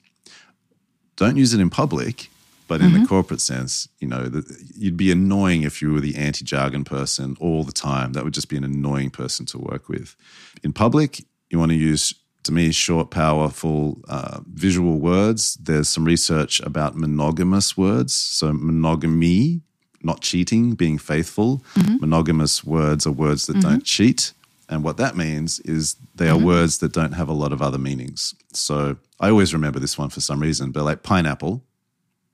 Don't 1.15 1.37
use 1.37 1.53
it 1.53 1.59
in 1.59 1.69
public, 1.69 2.29
but 2.67 2.81
in 2.81 2.89
mm-hmm. 2.89 3.01
the 3.01 3.07
corporate 3.07 3.41
sense, 3.41 3.87
you 3.99 4.07
know, 4.07 4.23
the, 4.23 4.43
you'd 4.75 4.97
be 4.97 5.11
annoying 5.11 5.63
if 5.63 5.81
you 5.81 5.93
were 5.93 6.01
the 6.01 6.15
anti-jargon 6.15 6.83
person 6.83 7.35
all 7.39 7.63
the 7.63 7.71
time. 7.71 8.13
That 8.13 8.23
would 8.23 8.33
just 8.33 8.49
be 8.49 8.57
an 8.57 8.63
annoying 8.63 9.09
person 9.09 9.45
to 9.47 9.57
work 9.57 9.89
with. 9.89 10.15
In 10.63 10.73
public, 10.73 11.23
you 11.49 11.59
want 11.59 11.71
to 11.71 11.77
use 11.77 12.13
to 12.47 12.53
me, 12.53 12.71
short, 12.71 13.09
powerful 13.11 13.99
uh, 14.07 14.39
visual 14.53 14.99
words. 14.99 15.55
There's 15.55 15.89
some 15.89 16.05
research 16.05 16.61
about 16.61 16.95
monogamous 16.95 17.77
words. 17.77 18.13
So, 18.13 18.53
monogamy, 18.53 19.61
not 20.01 20.21
cheating, 20.21 20.73
being 20.73 20.97
faithful. 20.97 21.61
Mm-hmm. 21.75 21.97
Monogamous 21.99 22.63
words 22.63 23.05
are 23.05 23.11
words 23.11 23.47
that 23.47 23.57
mm-hmm. 23.57 23.69
don't 23.69 23.83
cheat. 23.83 24.33
And 24.69 24.83
what 24.83 24.97
that 24.97 25.15
means 25.15 25.59
is 25.61 25.97
they 26.15 26.29
are 26.29 26.35
mm-hmm. 26.35 26.45
words 26.45 26.77
that 26.79 26.93
don't 26.93 27.13
have 27.13 27.29
a 27.29 27.33
lot 27.33 27.51
of 27.51 27.61
other 27.61 27.77
meanings. 27.77 28.33
So, 28.53 28.95
I 29.19 29.29
always 29.29 29.53
remember 29.53 29.79
this 29.79 29.97
one 29.97 30.09
for 30.09 30.21
some 30.21 30.39
reason, 30.39 30.71
but 30.71 30.83
like 30.83 31.03
pineapple, 31.03 31.63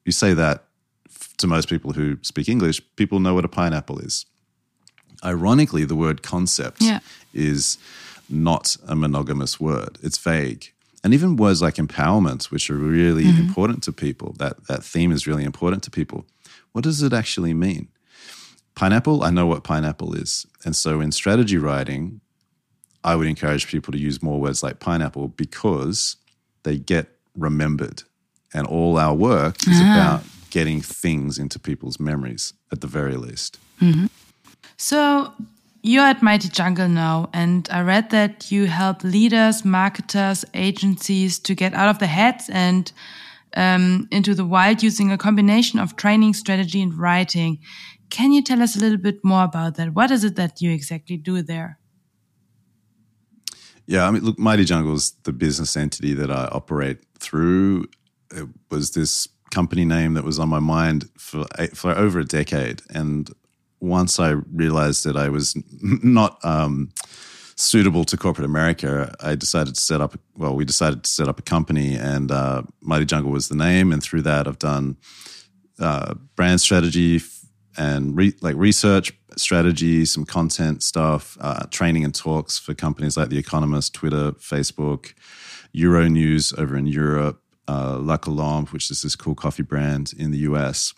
you 0.06 0.12
say 0.12 0.34
that 0.34 0.66
to 1.38 1.48
most 1.48 1.70
people 1.70 1.94
who 1.94 2.18
speak 2.22 2.48
English, 2.50 2.82
people 2.96 3.20
know 3.20 3.34
what 3.34 3.46
a 3.46 3.50
pineapple 3.50 4.00
is. 4.00 4.26
Ironically, 5.24 5.86
the 5.86 5.96
word 5.96 6.22
concept 6.22 6.82
yeah. 6.82 7.00
is 7.34 7.78
not 8.30 8.78
a 8.88 8.96
monogamous 8.96 9.60
word. 9.60 9.98
It's 10.02 10.18
vague. 10.18 10.72
And 11.04 11.14
even 11.14 11.36
words 11.36 11.62
like 11.62 11.76
empowerment, 11.76 12.46
which 12.46 12.70
are 12.70 12.76
really 12.76 13.26
mm-hmm. 13.26 13.42
important 13.42 13.84
to 13.84 13.92
people, 13.92 14.36
that, 14.40 14.68
that 14.68 14.84
theme 14.84 15.12
is 15.12 15.28
really 15.28 15.44
important 15.44 15.84
to 15.84 15.92
people. 15.92 16.26
What 16.72 16.84
does 16.84 17.02
it 17.02 17.14
actually 17.14 17.54
mean? 17.54 17.90
Pineapple, 18.76 19.24
I 19.24 19.30
know 19.30 19.46
what 19.46 19.64
pineapple 19.64 20.14
is. 20.16 20.48
And 20.66 20.76
so 20.76 21.02
in 21.02 21.12
strategy 21.12 21.58
writing, 21.58 22.22
I 23.04 23.16
would 23.16 23.28
encourage 23.28 23.68
people 23.68 23.92
to 23.92 24.00
use 24.00 24.24
more 24.24 24.40
words 24.40 24.64
like 24.64 24.80
pineapple 24.80 25.28
because 25.28 26.16
they 26.64 26.78
get 26.78 27.10
remembered. 27.36 28.04
And 28.54 28.68
all 28.68 28.98
our 29.00 29.16
work 29.16 29.56
is 29.68 29.80
Ah. 29.82 29.94
about 29.96 30.24
getting 30.50 30.82
things 30.82 31.38
into 31.40 31.60
people's 31.60 32.00
memories 32.00 32.54
at 32.72 32.82
the 32.82 32.88
very 32.88 33.16
least. 33.18 33.58
So 34.78 35.32
you're 35.82 36.06
at 36.06 36.22
Mighty 36.22 36.50
Jungle 36.50 36.88
now, 36.88 37.30
and 37.34 37.68
I 37.72 37.82
read 37.82 38.10
that 38.12 38.52
you 38.52 38.66
help 38.68 39.04
leaders, 39.04 39.66
marketers, 39.66 40.46
agencies 40.54 41.40
to 41.40 41.56
get 41.56 41.74
out 41.74 41.90
of 41.90 41.98
their 42.00 42.08
heads 42.10 42.50
and 42.50 42.92
um, 43.56 44.08
into 44.12 44.34
the 44.34 44.46
wild 44.46 44.82
using 44.84 45.12
a 45.12 45.18
combination 45.18 45.80
of 45.80 45.96
training, 45.96 46.34
strategy, 46.34 46.82
and 46.82 46.94
writing. 46.98 47.60
Can 48.10 48.32
you 48.32 48.42
tell 48.44 48.62
us 48.62 48.76
a 48.76 48.80
little 48.80 48.98
bit 48.98 49.24
more 49.24 49.44
about 49.44 49.76
that? 49.76 49.94
What 49.94 50.12
is 50.12 50.24
it 50.24 50.36
that 50.36 50.62
you 50.62 50.72
exactly 50.72 51.18
do 51.18 51.42
there? 51.42 51.78
Yeah, 53.86 54.08
I 54.08 54.12
mean, 54.12 54.24
look, 54.24 54.40
Mighty 54.40 54.64
Jungle 54.66 54.96
is 54.96 55.14
the 55.24 55.34
business 55.34 55.76
entity 55.76 56.14
that 56.14 56.32
I 56.32 56.48
operate 56.52 57.00
through. 57.20 57.88
It 58.34 58.48
was 58.70 58.92
this 58.92 59.28
company 59.52 59.86
name 59.86 60.16
that 60.16 60.24
was 60.24 60.40
on 60.40 60.50
my 60.50 60.60
mind 60.60 61.10
for 61.18 61.46
for 61.74 61.92
over 61.92 62.20
a 62.20 62.26
decade, 62.26 62.82
and 62.90 63.30
once 63.80 64.20
I 64.20 64.32
realized 64.32 65.04
that 65.06 65.18
I 65.18 65.30
was 65.30 65.56
not 65.82 66.44
um, 66.44 66.90
suitable 67.56 68.06
to 68.06 68.18
corporate 68.18 68.46
America, 68.46 69.14
I 69.20 69.36
decided 69.36 69.76
to 69.76 69.82
set 69.82 70.02
up. 70.02 70.18
Well, 70.36 70.56
we 70.56 70.66
decided 70.66 71.04
to 71.04 71.10
set 71.10 71.28
up 71.28 71.40
a 71.40 71.44
company, 71.44 71.96
and 71.96 72.32
uh, 72.32 72.64
Mighty 72.82 73.06
Jungle 73.06 73.32
was 73.32 73.50
the 73.50 73.56
name. 73.56 73.92
And 73.92 74.02
through 74.02 74.24
that, 74.24 74.48
I've 74.48 74.60
done 74.60 74.98
uh, 75.80 76.16
brand 76.36 76.62
strategy 76.62 77.22
and 77.78 78.16
re- 78.16 78.36
like 78.42 78.56
research 78.56 79.12
strategy, 79.36 80.06
some 80.06 80.26
content 80.26 80.84
stuff, 80.84 81.38
uh, 81.42 81.66
training 81.72 82.04
and 82.04 82.14
talks 82.14 82.60
for 82.60 82.74
companies 82.74 83.18
like 83.18 83.30
The 83.30 83.38
Economist, 83.38 83.94
Twitter, 83.94 84.32
Facebook, 84.34 85.14
Euronews 85.76 86.58
over 86.58 86.78
in 86.78 86.86
Europe, 86.86 87.42
uh, 87.68 87.98
La 88.00 88.18
Colombe, 88.18 88.68
which 88.68 88.92
is 88.92 89.02
this 89.02 89.16
cool 89.16 89.36
coffee 89.36 89.64
brand 89.64 90.14
in 90.18 90.32
the 90.32 90.40
US. 90.40 90.94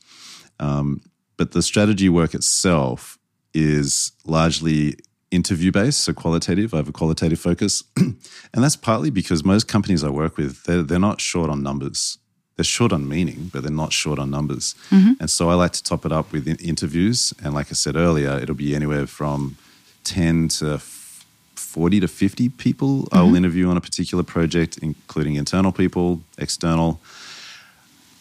Um, 0.60 1.01
but 1.38 1.51
the 1.51 1.62
strategy 1.62 2.10
work 2.10 2.34
itself 2.34 3.17
is 3.54 4.12
largely 4.25 4.95
interview 5.32 5.71
based, 5.71 6.04
so 6.04 6.13
qualitative. 6.13 6.73
I 6.73 6.78
have 6.78 6.89
a 6.89 6.93
qualitative 6.93 7.39
focus. 7.39 7.84
and 7.97 8.17
that's 8.54 8.75
partly 8.75 9.10
because 9.10 9.43
most 9.43 9.67
companies 9.67 10.04
I 10.04 10.10
work 10.10 10.38
with, 10.38 10.63
they're, 10.63 10.84
they're 10.84 10.99
not 10.99 11.21
short 11.21 11.49
on 11.49 11.62
numbers. 11.62 12.17
They're 12.56 12.63
short 12.63 12.93
on 12.93 13.08
meaning, 13.08 13.49
but 13.51 13.63
they're 13.63 13.71
not 13.71 13.91
short 13.91 14.17
on 14.17 14.32
numbers. 14.32 14.75
And 15.19 15.30
so 15.30 15.49
I 15.49 15.56
like 15.56 15.73
to 15.73 15.84
top 15.84 16.06
it 16.06 16.12
up 16.13 16.32
with 16.32 16.47
in- 16.47 16.56
interviews. 16.58 17.34
And 17.43 17.54
like 17.54 17.67
I 17.69 17.73
said 17.73 17.97
earlier, 17.97 18.39
it'll 18.39 18.56
be 18.56 18.73
anywhere 18.73 19.08
from 19.08 19.58
10 20.06 20.47
to 20.60 20.78
40 21.75 21.99
to 21.99 22.07
50 22.07 22.47
people 22.49 23.05
I'll 23.11 23.35
interview 23.35 23.67
on 23.67 23.75
a 23.75 23.81
particular 23.81 24.23
project, 24.23 24.79
including 24.81 25.35
internal 25.35 25.73
people, 25.73 26.21
external. 26.38 27.01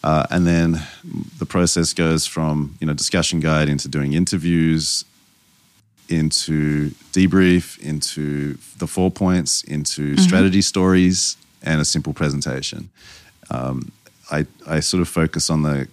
Uh, 0.03 0.25
and 0.29 0.45
then 0.45 0.83
the 1.39 1.45
process 1.45 1.93
goes 1.93 2.25
from 2.27 2.75
you 2.81 2.87
know 2.87 2.93
discussion 2.93 3.39
guide 3.39 3.69
into 3.69 3.87
doing 3.87 4.11
interviews, 4.11 5.05
into 6.09 6.89
debrief, 7.13 7.79
into 7.79 8.57
the 8.77 8.87
four 8.87 9.09
points, 9.09 9.63
into 9.63 10.17
strategy 10.17 10.61
stories, 10.61 11.37
and 11.63 11.79
a 11.79 11.85
simple 11.85 12.13
presentation. 12.13 12.89
Um, 13.49 13.93
I 14.29 14.45
I 14.67 14.81
sort 14.81 14.99
of 14.99 15.07
focus 15.07 15.49
on 15.49 15.61
the 15.61 15.87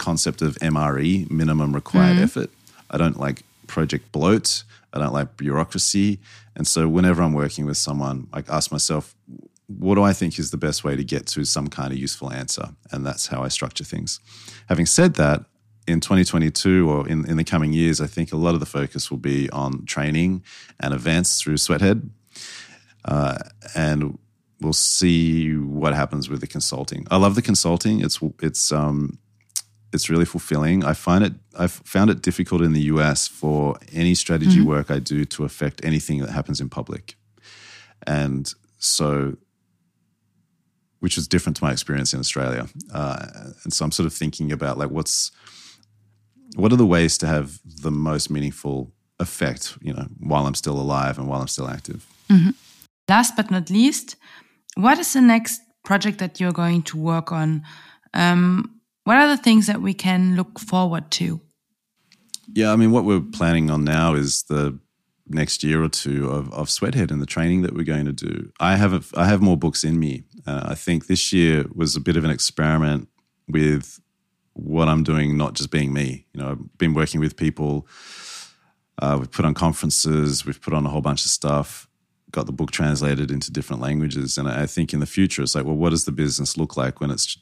concept 0.00 0.42
of 0.42 0.56
MRE, 0.56 1.30
minimum 1.30 1.72
required 1.72 2.18
effort. 2.24 2.50
I 2.90 2.96
don't 2.98 3.20
like 3.20 3.44
project 3.68 4.10
bloat. 4.10 4.64
I 4.92 4.98
don't 4.98 5.12
like 5.12 5.36
bureaucracy. 5.36 6.20
And 6.56 6.66
so 6.66 6.88
whenever 6.88 7.22
I'm 7.22 7.34
working 7.34 7.66
with 7.66 7.76
someone, 7.76 8.28
I 8.32 8.42
ask 8.48 8.72
myself, 8.72 9.14
what 9.66 9.96
do 9.96 10.02
I 10.02 10.12
think 10.12 10.38
is 10.38 10.50
the 10.50 10.56
best 10.56 10.82
way 10.82 10.96
to 10.96 11.04
get 11.04 11.26
to 11.28 11.44
some 11.44 11.68
kind 11.68 11.92
of 11.92 11.98
useful 11.98 12.32
answer? 12.32 12.70
And 12.90 13.04
that's 13.04 13.26
how 13.26 13.42
I 13.42 13.48
structure 13.48 13.84
things. 13.84 14.20
Having 14.68 14.86
said 14.86 15.14
that, 15.14 15.44
in 15.88 16.00
2022 16.00 16.88
or 16.88 17.08
in, 17.08 17.28
in 17.28 17.38
the 17.38 17.44
coming 17.44 17.72
years, 17.72 18.00
I 18.00 18.06
think 18.06 18.30
a 18.30 18.36
lot 18.36 18.52
of 18.52 18.60
the 18.60 18.66
focus 18.66 19.10
will 19.10 19.18
be 19.18 19.48
on 19.50 19.86
training 19.86 20.44
and 20.78 20.92
events 20.92 21.40
through 21.40 21.56
Sweathead. 21.56 22.10
Uh, 23.04 23.38
and 23.74 24.18
we'll 24.60 24.72
see 24.72 25.54
what 25.54 25.94
happens 25.94 26.28
with 26.28 26.40
the 26.40 26.46
consulting. 26.46 27.06
I 27.10 27.16
love 27.16 27.34
the 27.34 27.42
consulting. 27.42 28.00
It's 28.00 28.20
it's 28.42 28.70
um, 28.70 29.18
it's 29.92 30.10
really 30.10 30.24
fulfilling. 30.24 30.84
I 30.84 30.92
find 30.94 31.24
it 31.24 31.32
I've 31.58 31.72
found 31.84 32.10
it 32.10 32.22
difficult 32.22 32.62
in 32.62 32.72
the 32.72 32.82
US 32.82 33.26
for 33.26 33.78
any 33.92 34.14
strategy 34.14 34.60
work 34.60 34.90
I 34.90 34.98
do 34.98 35.24
to 35.24 35.44
affect 35.44 35.84
anything 35.84 36.20
that 36.20 36.30
happens 36.30 36.60
in 36.60 36.68
public. 36.68 37.16
And 38.06 38.52
so 38.78 39.36
which 41.00 41.16
is 41.16 41.28
different 41.28 41.56
to 41.56 41.64
my 41.64 41.70
experience 41.70 42.12
in 42.12 42.20
Australia. 42.20 42.66
Uh, 42.92 43.26
and 43.64 43.72
so 43.72 43.84
I'm 43.84 43.92
sort 43.92 44.06
of 44.06 44.12
thinking 44.12 44.52
about 44.52 44.78
like 44.78 44.90
what's 44.90 45.30
what 46.56 46.72
are 46.72 46.76
the 46.76 46.86
ways 46.86 47.18
to 47.18 47.26
have 47.26 47.60
the 47.64 47.90
most 47.90 48.30
meaningful 48.30 48.92
effect, 49.20 49.76
you 49.80 49.92
know, 49.92 50.06
while 50.18 50.46
I'm 50.46 50.54
still 50.54 50.80
alive 50.80 51.18
and 51.18 51.28
while 51.28 51.40
I'm 51.40 51.48
still 51.48 51.68
active. 51.68 52.06
Last 53.08 53.36
but 53.36 53.50
not 53.50 53.70
least, 53.70 54.16
what 54.74 54.98
is 54.98 55.12
the 55.12 55.20
next 55.20 55.60
project 55.84 56.18
that 56.18 56.40
you're 56.40 56.52
going 56.52 56.82
to 56.82 56.96
work 56.96 57.32
on? 57.32 57.62
Um, 58.14 58.77
what 59.08 59.16
are 59.16 59.28
the 59.28 59.42
things 59.42 59.66
that 59.68 59.80
we 59.80 59.94
can 59.94 60.36
look 60.36 60.60
forward 60.60 61.10
to? 61.10 61.40
Yeah, 62.52 62.74
I 62.74 62.76
mean, 62.76 62.90
what 62.90 63.06
we're 63.06 63.22
planning 63.22 63.70
on 63.70 63.82
now 63.82 64.12
is 64.12 64.42
the 64.42 64.78
next 65.26 65.64
year 65.64 65.82
or 65.82 65.88
two 65.88 66.28
of, 66.28 66.52
of 66.52 66.68
Sweathead 66.68 67.10
and 67.10 67.22
the 67.22 67.24
training 67.24 67.62
that 67.62 67.72
we're 67.74 67.84
going 67.84 68.04
to 68.04 68.12
do. 68.12 68.52
I 68.60 68.76
have 68.76 68.92
a, 68.92 69.02
I 69.18 69.24
have 69.24 69.40
more 69.40 69.56
books 69.56 69.82
in 69.82 69.98
me. 69.98 70.24
Uh, 70.46 70.60
I 70.66 70.74
think 70.74 71.06
this 71.06 71.32
year 71.32 71.64
was 71.74 71.96
a 71.96 72.00
bit 72.00 72.18
of 72.18 72.24
an 72.24 72.30
experiment 72.30 73.08
with 73.48 73.98
what 74.52 74.88
I'm 74.88 75.04
doing, 75.04 75.38
not 75.38 75.54
just 75.54 75.70
being 75.70 75.94
me. 75.94 76.26
You 76.34 76.42
know, 76.42 76.50
I've 76.50 76.76
been 76.76 76.92
working 76.92 77.18
with 77.18 77.34
people. 77.34 77.88
Uh, 79.00 79.16
we've 79.20 79.32
put 79.32 79.46
on 79.46 79.54
conferences. 79.54 80.44
We've 80.44 80.60
put 80.60 80.74
on 80.74 80.84
a 80.84 80.90
whole 80.90 81.00
bunch 81.00 81.24
of 81.24 81.30
stuff. 81.30 81.88
Got 82.30 82.44
the 82.44 82.52
book 82.52 82.72
translated 82.72 83.30
into 83.30 83.50
different 83.50 83.80
languages, 83.80 84.36
and 84.36 84.46
I 84.46 84.66
think 84.66 84.92
in 84.92 85.00
the 85.00 85.06
future, 85.06 85.40
it's 85.40 85.54
like, 85.54 85.64
well, 85.64 85.76
what 85.76 85.90
does 85.90 86.04
the 86.04 86.12
business 86.12 86.58
look 86.58 86.76
like 86.76 87.00
when 87.00 87.10
it's 87.10 87.38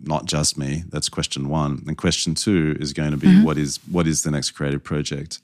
not 0.00 0.26
just 0.26 0.56
me. 0.56 0.84
That's 0.88 1.08
question 1.08 1.48
one. 1.48 1.82
And 1.86 1.96
question 1.96 2.34
two 2.34 2.76
is 2.80 2.92
going 2.92 3.10
to 3.10 3.16
be 3.16 3.28
mm-hmm. 3.28 3.44
what 3.44 3.58
is 3.58 3.78
what 3.90 4.06
is 4.06 4.22
the 4.22 4.30
next 4.30 4.52
creative 4.52 4.82
project? 4.82 5.40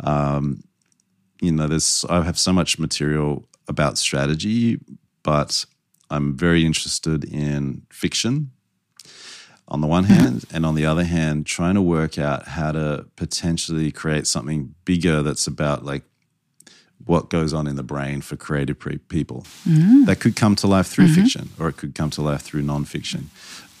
Um, 0.00 0.62
you 1.40 1.52
know, 1.52 1.66
there's 1.66 2.04
I 2.08 2.22
have 2.22 2.38
so 2.38 2.52
much 2.52 2.78
material 2.78 3.48
about 3.66 3.98
strategy, 3.98 4.80
but 5.22 5.64
I'm 6.10 6.36
very 6.36 6.64
interested 6.64 7.24
in 7.24 7.82
fiction 7.90 8.50
on 9.68 9.82
the 9.82 9.86
one 9.86 10.04
mm-hmm. 10.04 10.14
hand, 10.14 10.44
and 10.50 10.64
on 10.64 10.74
the 10.74 10.86
other 10.86 11.04
hand, 11.04 11.46
trying 11.46 11.74
to 11.74 11.82
work 11.82 12.18
out 12.18 12.48
how 12.48 12.72
to 12.72 13.06
potentially 13.16 13.92
create 13.92 14.26
something 14.26 14.74
bigger 14.84 15.22
that's 15.22 15.46
about 15.46 15.84
like 15.84 16.04
what 17.04 17.30
goes 17.30 17.52
on 17.52 17.66
in 17.66 17.76
the 17.76 17.82
brain 17.82 18.20
for 18.20 18.36
creative 18.36 18.78
pre- 18.78 18.98
people. 18.98 19.46
Mm. 19.66 20.06
That 20.06 20.20
could 20.20 20.36
come 20.36 20.56
to 20.56 20.66
life 20.66 20.88
through 20.88 21.06
mm-hmm. 21.06 21.22
fiction 21.22 21.48
or 21.58 21.68
it 21.68 21.76
could 21.76 21.94
come 21.94 22.10
to 22.10 22.22
life 22.22 22.42
through 22.42 22.62
nonfiction. 22.62 23.24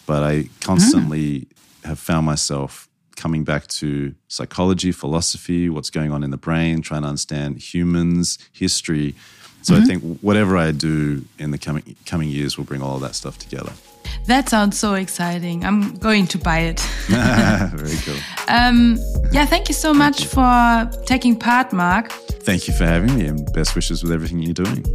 But 0.08 0.22
I 0.22 0.48
constantly 0.62 1.46
have 1.84 1.98
found 1.98 2.24
myself 2.24 2.88
coming 3.16 3.44
back 3.44 3.66
to 3.66 4.14
psychology, 4.28 4.90
philosophy, 4.90 5.68
what's 5.68 5.90
going 5.90 6.12
on 6.12 6.24
in 6.24 6.30
the 6.30 6.38
brain, 6.38 6.80
trying 6.80 7.02
to 7.02 7.08
understand 7.08 7.58
humans, 7.58 8.38
history. 8.52 9.14
So 9.60 9.76
I 9.76 9.80
think 9.82 10.02
whatever 10.22 10.56
I 10.56 10.70
do 10.70 11.26
in 11.38 11.50
the 11.50 11.58
coming 11.58 11.94
coming 12.06 12.30
years 12.30 12.56
will 12.56 12.64
bring 12.64 12.80
all 12.80 12.94
of 12.94 13.02
that 13.02 13.14
stuff 13.14 13.38
together. 13.38 13.72
That 14.24 14.48
sounds 14.48 14.78
so 14.78 14.94
exciting. 14.94 15.62
I'm 15.62 15.94
going 15.96 16.26
to 16.28 16.38
buy 16.38 16.60
it. 16.60 16.80
Very 17.08 17.96
cool. 18.06 18.16
Um, 18.48 18.96
yeah, 19.30 19.44
thank 19.44 19.68
you 19.68 19.74
so 19.74 19.92
much 19.92 20.24
for 20.24 20.90
taking 21.04 21.38
part, 21.38 21.74
Mark. 21.74 22.12
Thank 22.48 22.66
you 22.66 22.72
for 22.72 22.86
having 22.86 23.14
me 23.14 23.26
and 23.26 23.52
best 23.52 23.74
wishes 23.74 24.02
with 24.02 24.12
everything 24.12 24.40
you're 24.40 24.54
doing. 24.54 24.86